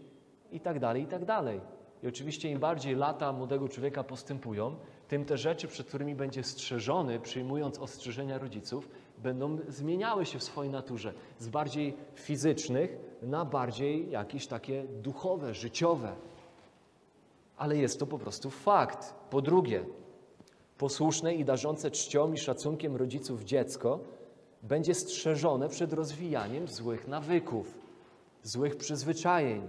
[0.52, 1.26] itd., tak itd.
[1.26, 1.46] Tak
[2.04, 4.76] I oczywiście im bardziej lata młodego człowieka postępują,
[5.08, 10.72] tym te rzeczy, przed którymi będzie strzeżony, przyjmując ostrzeżenia rodziców, będą zmieniały się w swojej
[10.72, 16.16] naturze z bardziej fizycznych na bardziej jakieś takie duchowe, życiowe.
[17.58, 19.14] Ale jest to po prostu fakt.
[19.30, 19.86] Po drugie,
[20.78, 24.00] posłuszne i darzące czcią i szacunkiem rodziców dziecko
[24.64, 27.80] będzie strzeżone przed rozwijaniem złych nawyków,
[28.44, 29.68] złych przyzwyczajeń,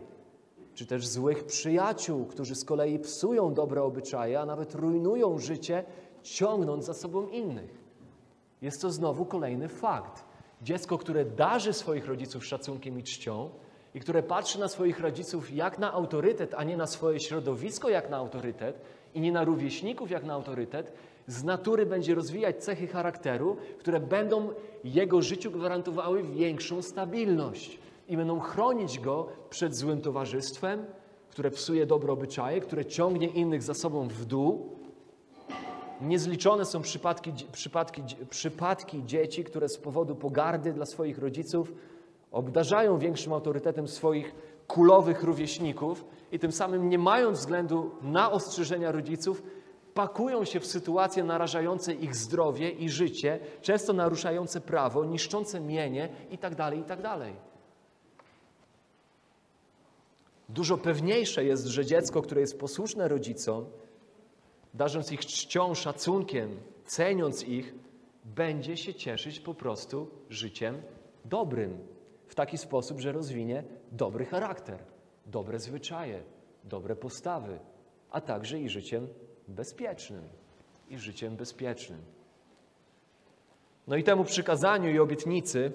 [0.75, 5.85] czy też złych przyjaciół, którzy z kolei psują dobre obyczaje, a nawet rujnują życie,
[6.23, 7.78] ciągnąc za sobą innych.
[8.63, 10.25] Jest to znowu kolejny fakt.
[10.63, 13.51] Dziecko, które darzy swoich rodziców szacunkiem i czcią
[13.95, 18.11] i które patrzy na swoich rodziców jak na autorytet, a nie na swoje środowisko jak
[18.11, 18.81] na autorytet
[19.15, 20.93] i nie na rówieśników jak na autorytet,
[21.27, 24.51] z natury będzie rozwijać cechy charakteru, które będą
[24.85, 30.85] jego życiu gwarantowały większą stabilność i będą chronić go przed złym towarzystwem,
[31.31, 34.78] które psuje dobre obyczaje, które ciągnie innych za sobą w dół.
[36.01, 41.73] Niezliczone są przypadki, przypadki, przypadki dzieci, które z powodu pogardy dla swoich rodziców
[42.33, 44.35] obdarzają większym autorytetem swoich
[44.67, 49.43] kulowych rówieśników i tym samym nie mając względu na ostrzeżenia rodziców,
[49.95, 56.57] pakują się w sytuacje narażające ich zdrowie i życie, często naruszające prawo, niszczące mienie itd.,
[56.57, 57.03] tak itd.
[57.03, 57.21] Tak
[60.49, 63.65] Dużo pewniejsze jest, że dziecko, które jest posłuszne rodzicom,
[64.75, 67.75] darząc ich czcią, szacunkiem, ceniąc ich,
[68.25, 70.83] będzie się cieszyć po prostu życiem
[71.25, 71.79] dobrym.
[72.27, 74.79] W taki sposób, że rozwinie dobry charakter,
[75.27, 76.23] dobre zwyczaje,
[76.65, 77.59] dobre postawy,
[78.11, 79.09] a także i życiem
[79.49, 80.23] bezpiecznym
[80.89, 82.01] i życiem bezpiecznym.
[83.87, 85.73] No i temu przykazaniu i obietnicy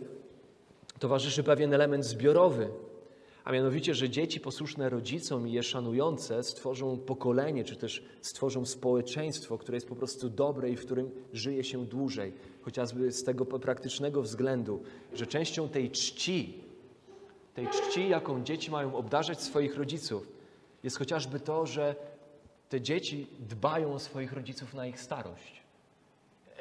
[1.00, 2.70] towarzyszy pewien element zbiorowy,
[3.44, 9.58] a mianowicie, że dzieci posłuszne rodzicom i je szanujące stworzą pokolenie, czy też stworzą społeczeństwo,
[9.58, 12.34] które jest po prostu dobre i w którym żyje się dłużej.
[12.62, 14.84] Chociażby z tego praktycznego względu,
[15.14, 16.64] że częścią tej czci,
[17.54, 20.28] tej czci, jaką dzieci mają obdarzać swoich rodziców,
[20.84, 21.96] jest chociażby to, że
[22.70, 25.64] te dzieci dbają o swoich rodziców na ich starość.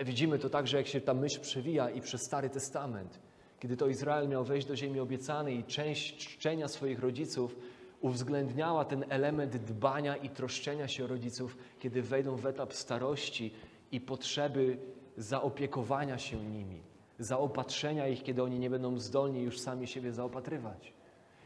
[0.04, 3.18] Widzimy to także, jak się ta myśl przewija i przez Stary Testament,
[3.62, 7.56] kiedy to Izrael miał wejść do ziemi obiecanej i część czczenia swoich rodziców
[8.00, 13.52] uwzględniała ten element dbania i troszczenia się rodziców, kiedy wejdą w etap starości
[13.92, 14.78] i potrzeby
[15.16, 16.82] zaopiekowania się nimi,
[17.18, 20.92] zaopatrzenia ich, kiedy oni nie będą zdolni już sami siebie zaopatrywać.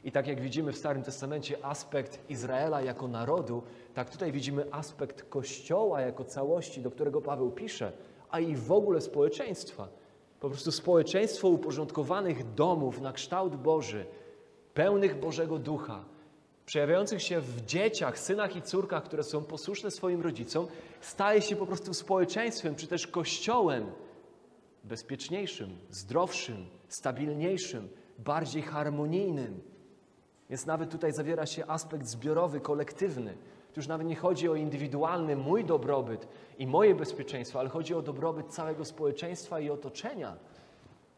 [0.05, 3.63] I tak jak widzimy w Starym Testamencie aspekt Izraela jako narodu,
[3.95, 7.93] tak tutaj widzimy aspekt Kościoła jako całości, do którego Paweł pisze,
[8.31, 9.89] a i w ogóle społeczeństwa.
[10.41, 14.07] Po prostu społeczeństwo uporządkowanych domów na kształt Boży,
[14.75, 16.05] pełnych Bożego Ducha,
[16.67, 20.67] przejawiających się w dzieciach, synach i córkach, które są posłuszne swoim rodzicom,
[21.01, 23.87] staje się po prostu społeczeństwem, czy też kościołem
[24.85, 29.61] bezpieczniejszym, zdrowszym, stabilniejszym, bardziej harmonijnym.
[30.51, 33.37] Więc nawet tutaj zawiera się aspekt zbiorowy, kolektywny.
[33.77, 38.03] Tu już nawet nie chodzi o indywidualny mój dobrobyt i moje bezpieczeństwo, ale chodzi o
[38.03, 40.37] dobrobyt całego społeczeństwa i otoczenia,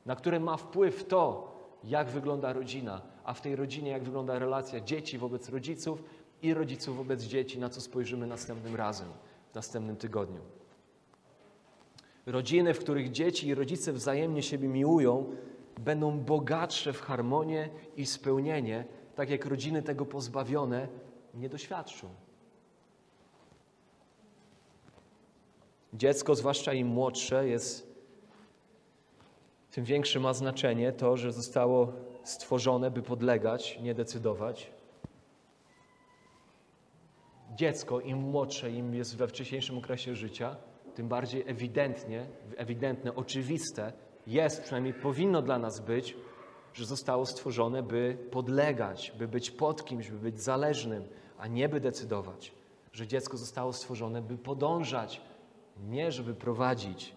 [0.07, 1.55] na które ma wpływ to,
[1.85, 6.03] jak wygląda rodzina, a w tej rodzinie jak wygląda relacja dzieci wobec rodziców
[6.43, 9.09] i rodziców wobec dzieci, na co spojrzymy następnym razem,
[9.53, 10.41] w następnym tygodniu.
[12.27, 15.25] Rodziny, w których dzieci i rodzice wzajemnie siebie miłują,
[15.81, 18.85] będą bogatsze w harmonię i spełnienie,
[19.15, 20.89] tak jak rodziny tego pozbawione
[21.35, 22.09] nie doświadczą.
[25.95, 27.89] Dziecko, zwłaszcza im młodsze, jest
[29.71, 31.93] tym większe ma znaczenie to, że zostało
[32.25, 34.71] stworzone, by podlegać, nie decydować.
[37.57, 40.57] Dziecko, im młodsze, im jest we wcześniejszym okresie życia,
[40.95, 42.27] tym bardziej ewidentnie,
[42.57, 43.93] ewidentne, oczywiste
[44.27, 46.17] jest, przynajmniej powinno dla nas być,
[46.75, 51.05] że zostało stworzone, by podlegać, by być pod kimś, by być zależnym,
[51.39, 52.53] a nie by decydować.
[52.93, 55.21] Że dziecko zostało stworzone, by podążać,
[55.89, 57.15] nie żeby prowadzić,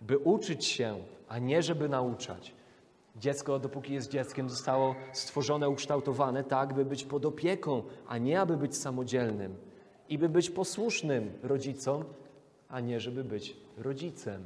[0.00, 2.54] by uczyć się, a nie żeby nauczać.
[3.16, 8.56] Dziecko, dopóki jest dzieckiem, zostało stworzone, ukształtowane tak, by być pod opieką, a nie aby
[8.56, 9.56] być samodzielnym
[10.08, 12.04] i by być posłusznym rodzicom,
[12.68, 14.44] a nie żeby być rodzicem.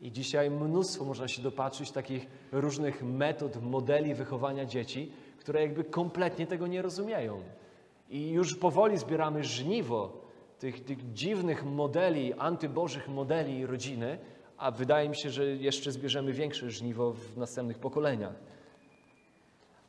[0.00, 6.46] I dzisiaj mnóstwo można się dopatrzyć takich różnych metod, modeli wychowania dzieci, które jakby kompletnie
[6.46, 7.42] tego nie rozumieją.
[8.10, 10.23] I już powoli zbieramy żniwo
[10.58, 14.18] tych, tych dziwnych modeli, antybożych modeli rodziny,
[14.58, 18.34] a wydaje mi się, że jeszcze zbierzemy większe żniwo w następnych pokoleniach.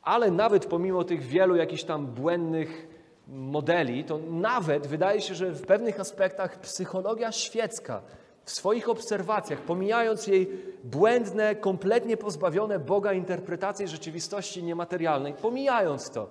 [0.02, 2.88] Ale nawet pomimo tych wielu jakichś tam błędnych
[3.28, 8.02] modeli, to nawet wydaje się, że w pewnych aspektach psychologia świecka
[8.44, 10.48] w swoich obserwacjach, pomijając jej
[10.84, 16.28] błędne, kompletnie pozbawione Boga interpretacje rzeczywistości niematerialnej, pomijając to,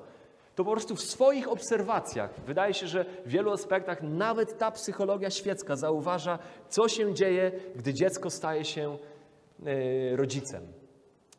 [0.55, 5.29] to po prostu w swoich obserwacjach wydaje się, że w wielu aspektach nawet ta psychologia
[5.29, 6.39] świecka zauważa,
[6.69, 8.97] co się dzieje, gdy dziecko staje się
[9.65, 10.67] e, rodzicem.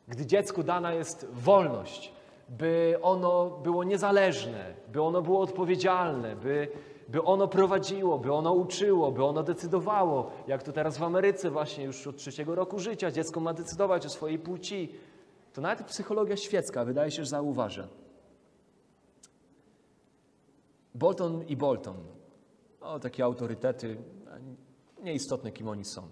[0.07, 2.13] Gdy dziecku dana jest wolność,
[2.49, 6.67] by ono było niezależne, by ono było odpowiedzialne, by,
[7.07, 10.31] by ono prowadziło, by ono uczyło, by ono decydowało.
[10.47, 14.09] Jak to teraz w Ameryce właśnie już od trzeciego roku życia dziecko ma decydować o
[14.09, 14.91] swojej płci.
[15.53, 17.87] To nawet psychologia świecka wydaje się, że zauważa.
[20.97, 21.97] Bolton i Bolton,
[22.81, 23.97] o, takie autorytety,
[25.03, 26.09] nieistotne kim oni są.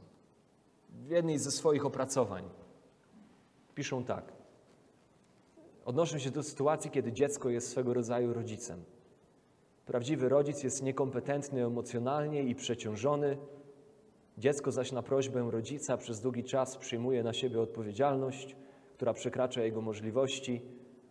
[0.89, 2.49] W jednej ze swoich opracowań
[3.75, 4.33] piszą tak.
[5.85, 8.83] Odnoszą się do sytuacji, kiedy dziecko jest swego rodzaju rodzicem.
[9.85, 13.37] Prawdziwy rodzic jest niekompetentny emocjonalnie i przeciążony.
[14.37, 18.55] Dziecko zaś na prośbę rodzica przez długi czas przyjmuje na siebie odpowiedzialność,
[18.93, 20.61] która przekracza jego możliwości.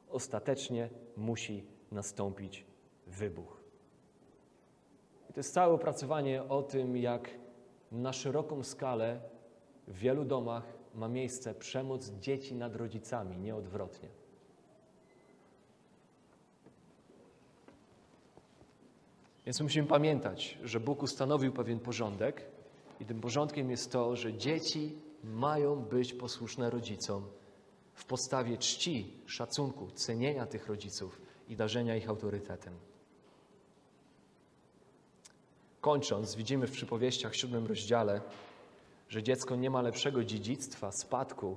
[0.08, 2.66] Ostatecznie musi nastąpić
[3.06, 3.63] wybuch.
[5.34, 7.30] To jest całe opracowanie o tym, jak
[7.92, 9.20] na szeroką skalę
[9.88, 10.64] w wielu domach
[10.94, 14.08] ma miejsce przemoc dzieci nad rodzicami, nie odwrotnie.
[19.46, 22.42] Więc musimy pamiętać, że Bóg ustanowił pewien porządek
[23.00, 27.26] i tym porządkiem jest to, że dzieci mają być posłuszne rodzicom
[27.94, 32.74] w podstawie czci, szacunku, cenienia tych rodziców i darzenia ich autorytetem.
[35.84, 38.20] Kończąc, widzimy w przypowieściach w siódmym rozdziale,
[39.08, 41.56] że dziecko nie ma lepszego dziedzictwa, spadku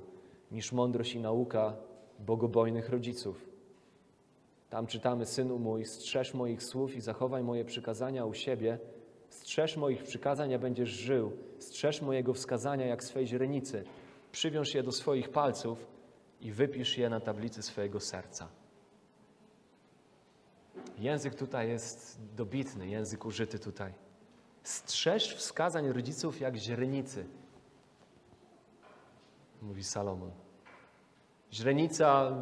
[0.52, 1.76] niż mądrość i nauka
[2.18, 3.46] bogobojnych rodziców.
[4.70, 8.78] Tam czytamy: Synu mój, strzeż moich słów i zachowaj moje przykazania u siebie.
[9.30, 11.32] Strzeż moich przykazań, a będziesz żył.
[11.58, 13.84] Strzeż mojego wskazania jak swej źrenicy.
[14.32, 15.86] Przywiąż je do swoich palców
[16.40, 18.48] i wypisz je na tablicy swojego serca.
[20.98, 24.07] Język tutaj jest dobitny, język użyty tutaj.
[24.68, 27.24] Strzeż wskazań rodziców jak źrenicy,
[29.62, 30.30] mówi Salomon.
[31.52, 32.32] Źrenica,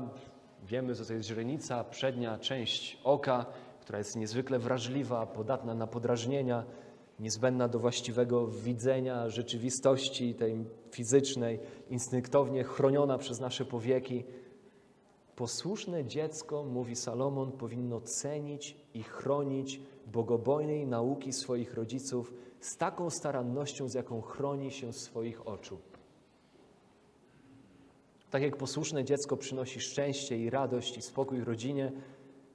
[0.63, 3.47] wiemy, co to jest źrenica, przednia część oka,
[3.81, 6.65] która jest niezwykle wrażliwa, podatna na podrażnienia,
[7.21, 11.61] niezbędna do właściwego widzenia rzeczywistości tej fizycznej,
[11.91, 14.25] instynktownie chroniona przez nasze powieki.
[15.37, 23.89] Posłuszne dziecko, mówi Salomon, powinno cenić i chronić bogobojnej nauki swoich rodziców z taką starannością,
[23.89, 25.79] z jaką chroni się swoich oczu.
[28.31, 31.93] Tak jak posłuszne dziecko przynosi szczęście i radość i spokój rodzinie,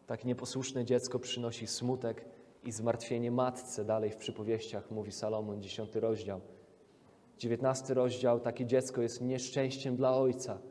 [0.08, 2.26] tak nieposłuszne dziecko przynosi smutek
[2.64, 3.86] i zmartwienie matce.
[3.86, 6.42] Dalej w przypowieściach mówi Salomon, dziesiąty rozdział.
[7.38, 10.71] Dziewiętnasty rozdział, takie dziecko jest nieszczęściem dla ojca.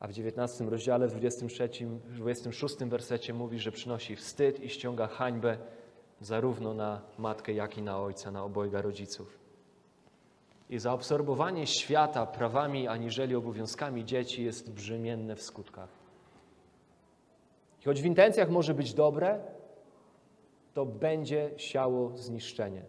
[0.00, 1.68] A w dziewiętnastym rozdziale, w 23,
[2.08, 5.58] 26 wersecie mówi, że przynosi wstyd i ściąga hańbę
[6.20, 9.38] zarówno na matkę, jak i na ojca, na obojga rodziców.
[10.70, 15.88] I zaabsorbowanie świata prawami aniżeli obowiązkami dzieci jest brzemienne w skutkach.
[17.82, 19.40] I choć w intencjach może być dobre,
[20.74, 22.82] to będzie siało zniszczenie.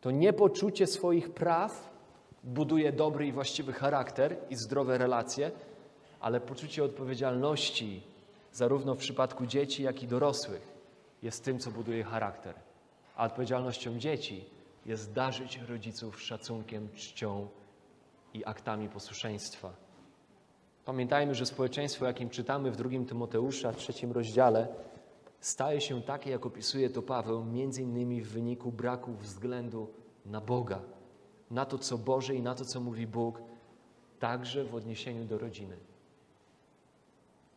[0.00, 1.90] To niepoczucie swoich praw
[2.44, 5.50] buduje dobry i właściwy charakter i zdrowe relacje,
[6.20, 8.02] ale poczucie odpowiedzialności,
[8.52, 10.76] zarówno w przypadku dzieci, jak i dorosłych,
[11.22, 12.54] jest tym, co buduje charakter.
[13.16, 14.44] A odpowiedzialnością dzieci
[14.86, 17.48] jest darzyć rodziców szacunkiem, czcią
[18.34, 19.72] i aktami posłuszeństwa.
[20.84, 24.68] Pamiętajmy, że społeczeństwo, jakim czytamy w drugim Tymoteusza, trzecim rozdziale,
[25.40, 29.88] staje się takie, jak opisuje to Paweł, między innymi w wyniku braku względu
[30.26, 30.80] na Boga,
[31.50, 33.42] na to, co Boże i na to, co mówi Bóg,
[34.18, 35.76] także w odniesieniu do rodziny.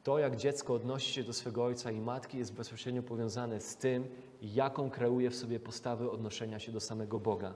[0.03, 4.07] To, jak dziecko odnosi się do swego ojca i matki, jest bezpośrednio powiązane z tym,
[4.41, 7.53] jaką kreuje w sobie postawę odnoszenia się do samego Boga.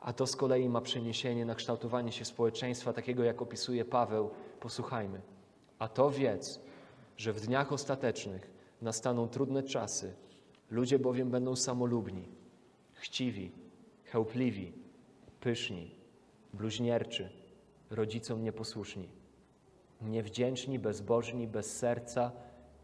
[0.00, 4.30] A to z kolei ma przeniesienie na kształtowanie się społeczeństwa, takiego jak opisuje Paweł.
[4.60, 5.20] Posłuchajmy.
[5.78, 6.60] A to wiedz,
[7.16, 8.50] że w dniach ostatecznych
[8.82, 10.14] nastaną trudne czasy,
[10.70, 12.28] ludzie bowiem będą samolubni,
[12.92, 13.52] chciwi,
[14.04, 14.72] chełpliwi,
[15.40, 15.94] pyszni,
[16.54, 17.30] bluźnierczy,
[17.90, 19.17] rodzicom nieposłuszni
[20.02, 22.32] niewdzięczni, bezbożni, bez serca,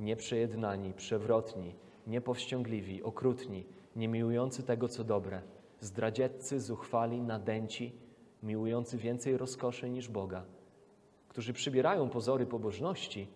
[0.00, 1.74] nieprzejednani, przewrotni,
[2.06, 3.64] niepowściągliwi, okrutni,
[3.96, 5.42] niemiłujący tego, co dobre,
[5.80, 7.92] zdradzieccy, zuchwali, nadęci,
[8.42, 10.44] miłujący więcej rozkoszy niż Boga,
[11.28, 13.28] którzy przybierają pozory pobożności,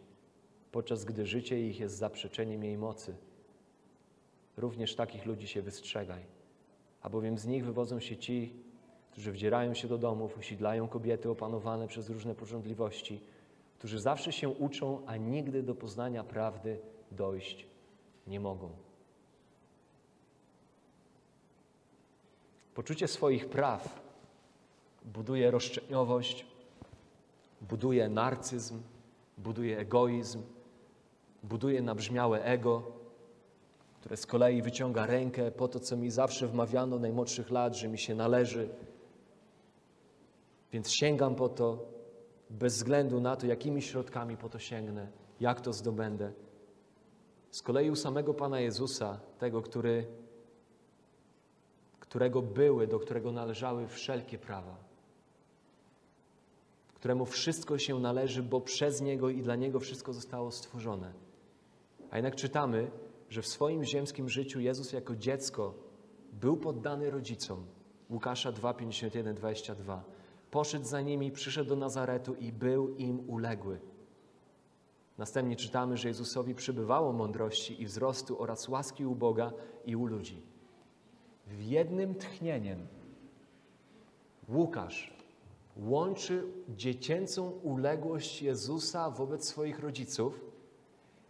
[0.73, 3.17] podczas gdy życie ich jest zaprzeczeniem jej mocy.
[4.57, 6.23] Również takich ludzi się wystrzegaj,
[7.03, 8.53] albowiem z nich wywodzą się ci,
[9.11, 13.21] którzy wdzierają się do domów, usidlają kobiety opanowane przez różne porządliwości,
[13.79, 17.67] którzy zawsze się uczą, a nigdy do poznania prawdy dojść
[18.27, 18.71] nie mogą.
[22.75, 24.01] Poczucie swoich praw
[25.05, 26.47] buduje roszczeniowość,
[27.61, 28.83] buduje narcyzm,
[29.39, 30.43] buduje egoizm,
[31.43, 32.83] buduje nabrzmiałe ego,
[34.01, 37.99] które z kolei wyciąga rękę po to, co mi zawsze wmawiano najmłodszych lat, że mi
[37.99, 38.69] się należy.
[40.73, 41.98] Więc sięgam po to,
[42.51, 45.09] bez względu na to, jakimi środkami po to sięgnę,
[45.41, 46.33] jak to zdobędę.
[47.51, 50.07] Z kolei u samego Pana Jezusa, tego, który,
[52.01, 54.77] którego były, do którego należały wszelkie prawa,
[56.95, 61.13] któremu wszystko się należy, bo przez Niego i dla Niego wszystko zostało stworzone.
[62.11, 62.91] A jednak czytamy,
[63.29, 65.75] że w swoim ziemskim życiu Jezus jako dziecko
[66.33, 67.67] był poddany rodzicom.
[68.11, 70.18] Łukasza 2, 51, 22
[70.51, 73.81] Poszedł za nimi, przyszedł do Nazaretu i był im uległy.
[75.19, 79.53] Następnie czytamy, że Jezusowi przybywało mądrości i wzrostu oraz łaski u Boga
[79.87, 80.43] i u ludzi.
[81.47, 82.87] W jednym tchnieniem
[84.49, 85.19] Łukasz
[85.77, 90.41] łączy dziecięcą uległość Jezusa wobec swoich rodziców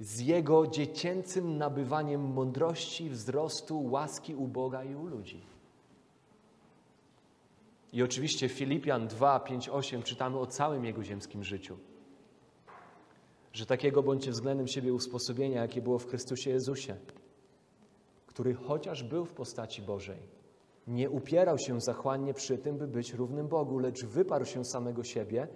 [0.00, 5.40] z jego dziecięcym nabywaniem mądrości, wzrostu, łaski u Boga i u ludzi.
[7.92, 11.78] I oczywiście Filipian 2, 5, 8 czytamy o całym jego ziemskim życiu.
[13.52, 16.96] Że takiego bądźcie względem siebie usposobienia, jakie było w Chrystusie Jezusie,
[18.26, 20.18] który chociaż był w postaci Bożej,
[20.86, 25.48] nie upierał się zachłannie przy tym, by być równym Bogu, lecz wyparł się samego siebie,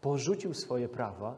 [0.00, 1.36] porzucił swoje prawa,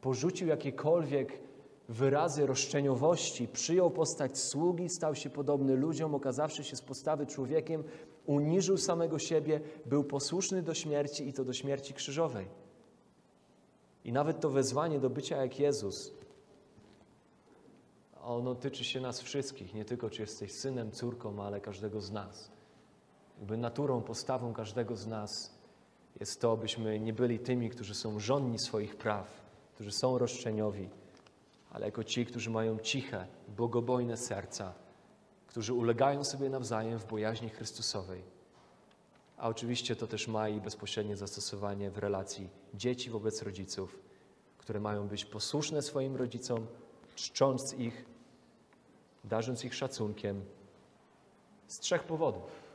[0.00, 1.40] porzucił jakiekolwiek
[1.88, 7.84] wyrazy roszczeniowości, przyjął postać sługi, stał się podobny ludziom, okazawszy się z postawy człowiekiem,
[8.28, 12.46] uniżył samego siebie, był posłuszny do śmierci i to do śmierci krzyżowej.
[14.04, 16.12] I nawet to wezwanie do bycia jak Jezus,
[18.22, 22.50] ono tyczy się nas wszystkich, nie tylko czy jesteś synem, córką, ale każdego z nas.
[23.38, 25.54] Jakby naturą, postawą każdego z nas
[26.20, 29.26] jest to, byśmy nie byli tymi, którzy są żonni swoich praw,
[29.74, 30.88] którzy są roszczeniowi,
[31.70, 33.26] ale jako ci, którzy mają ciche,
[33.56, 34.87] bogobojne serca,
[35.48, 38.22] którzy ulegają sobie nawzajem w bojaźni Chrystusowej.
[39.36, 43.98] A oczywiście to też ma i bezpośrednie zastosowanie w relacji dzieci wobec rodziców,
[44.58, 46.66] które mają być posłuszne swoim rodzicom,
[47.14, 48.04] czcząc ich,
[49.24, 50.44] darząc ich szacunkiem
[51.66, 52.68] z trzech powodów.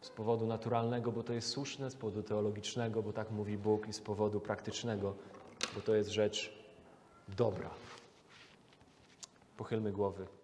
[0.00, 3.92] Z powodu naturalnego, bo to jest słuszne, z powodu teologicznego, bo tak mówi Bóg, i
[3.92, 5.14] z powodu praktycznego,
[5.74, 6.52] bo to jest rzecz
[7.28, 7.70] dobra.
[9.56, 10.37] Pochylmy głowy.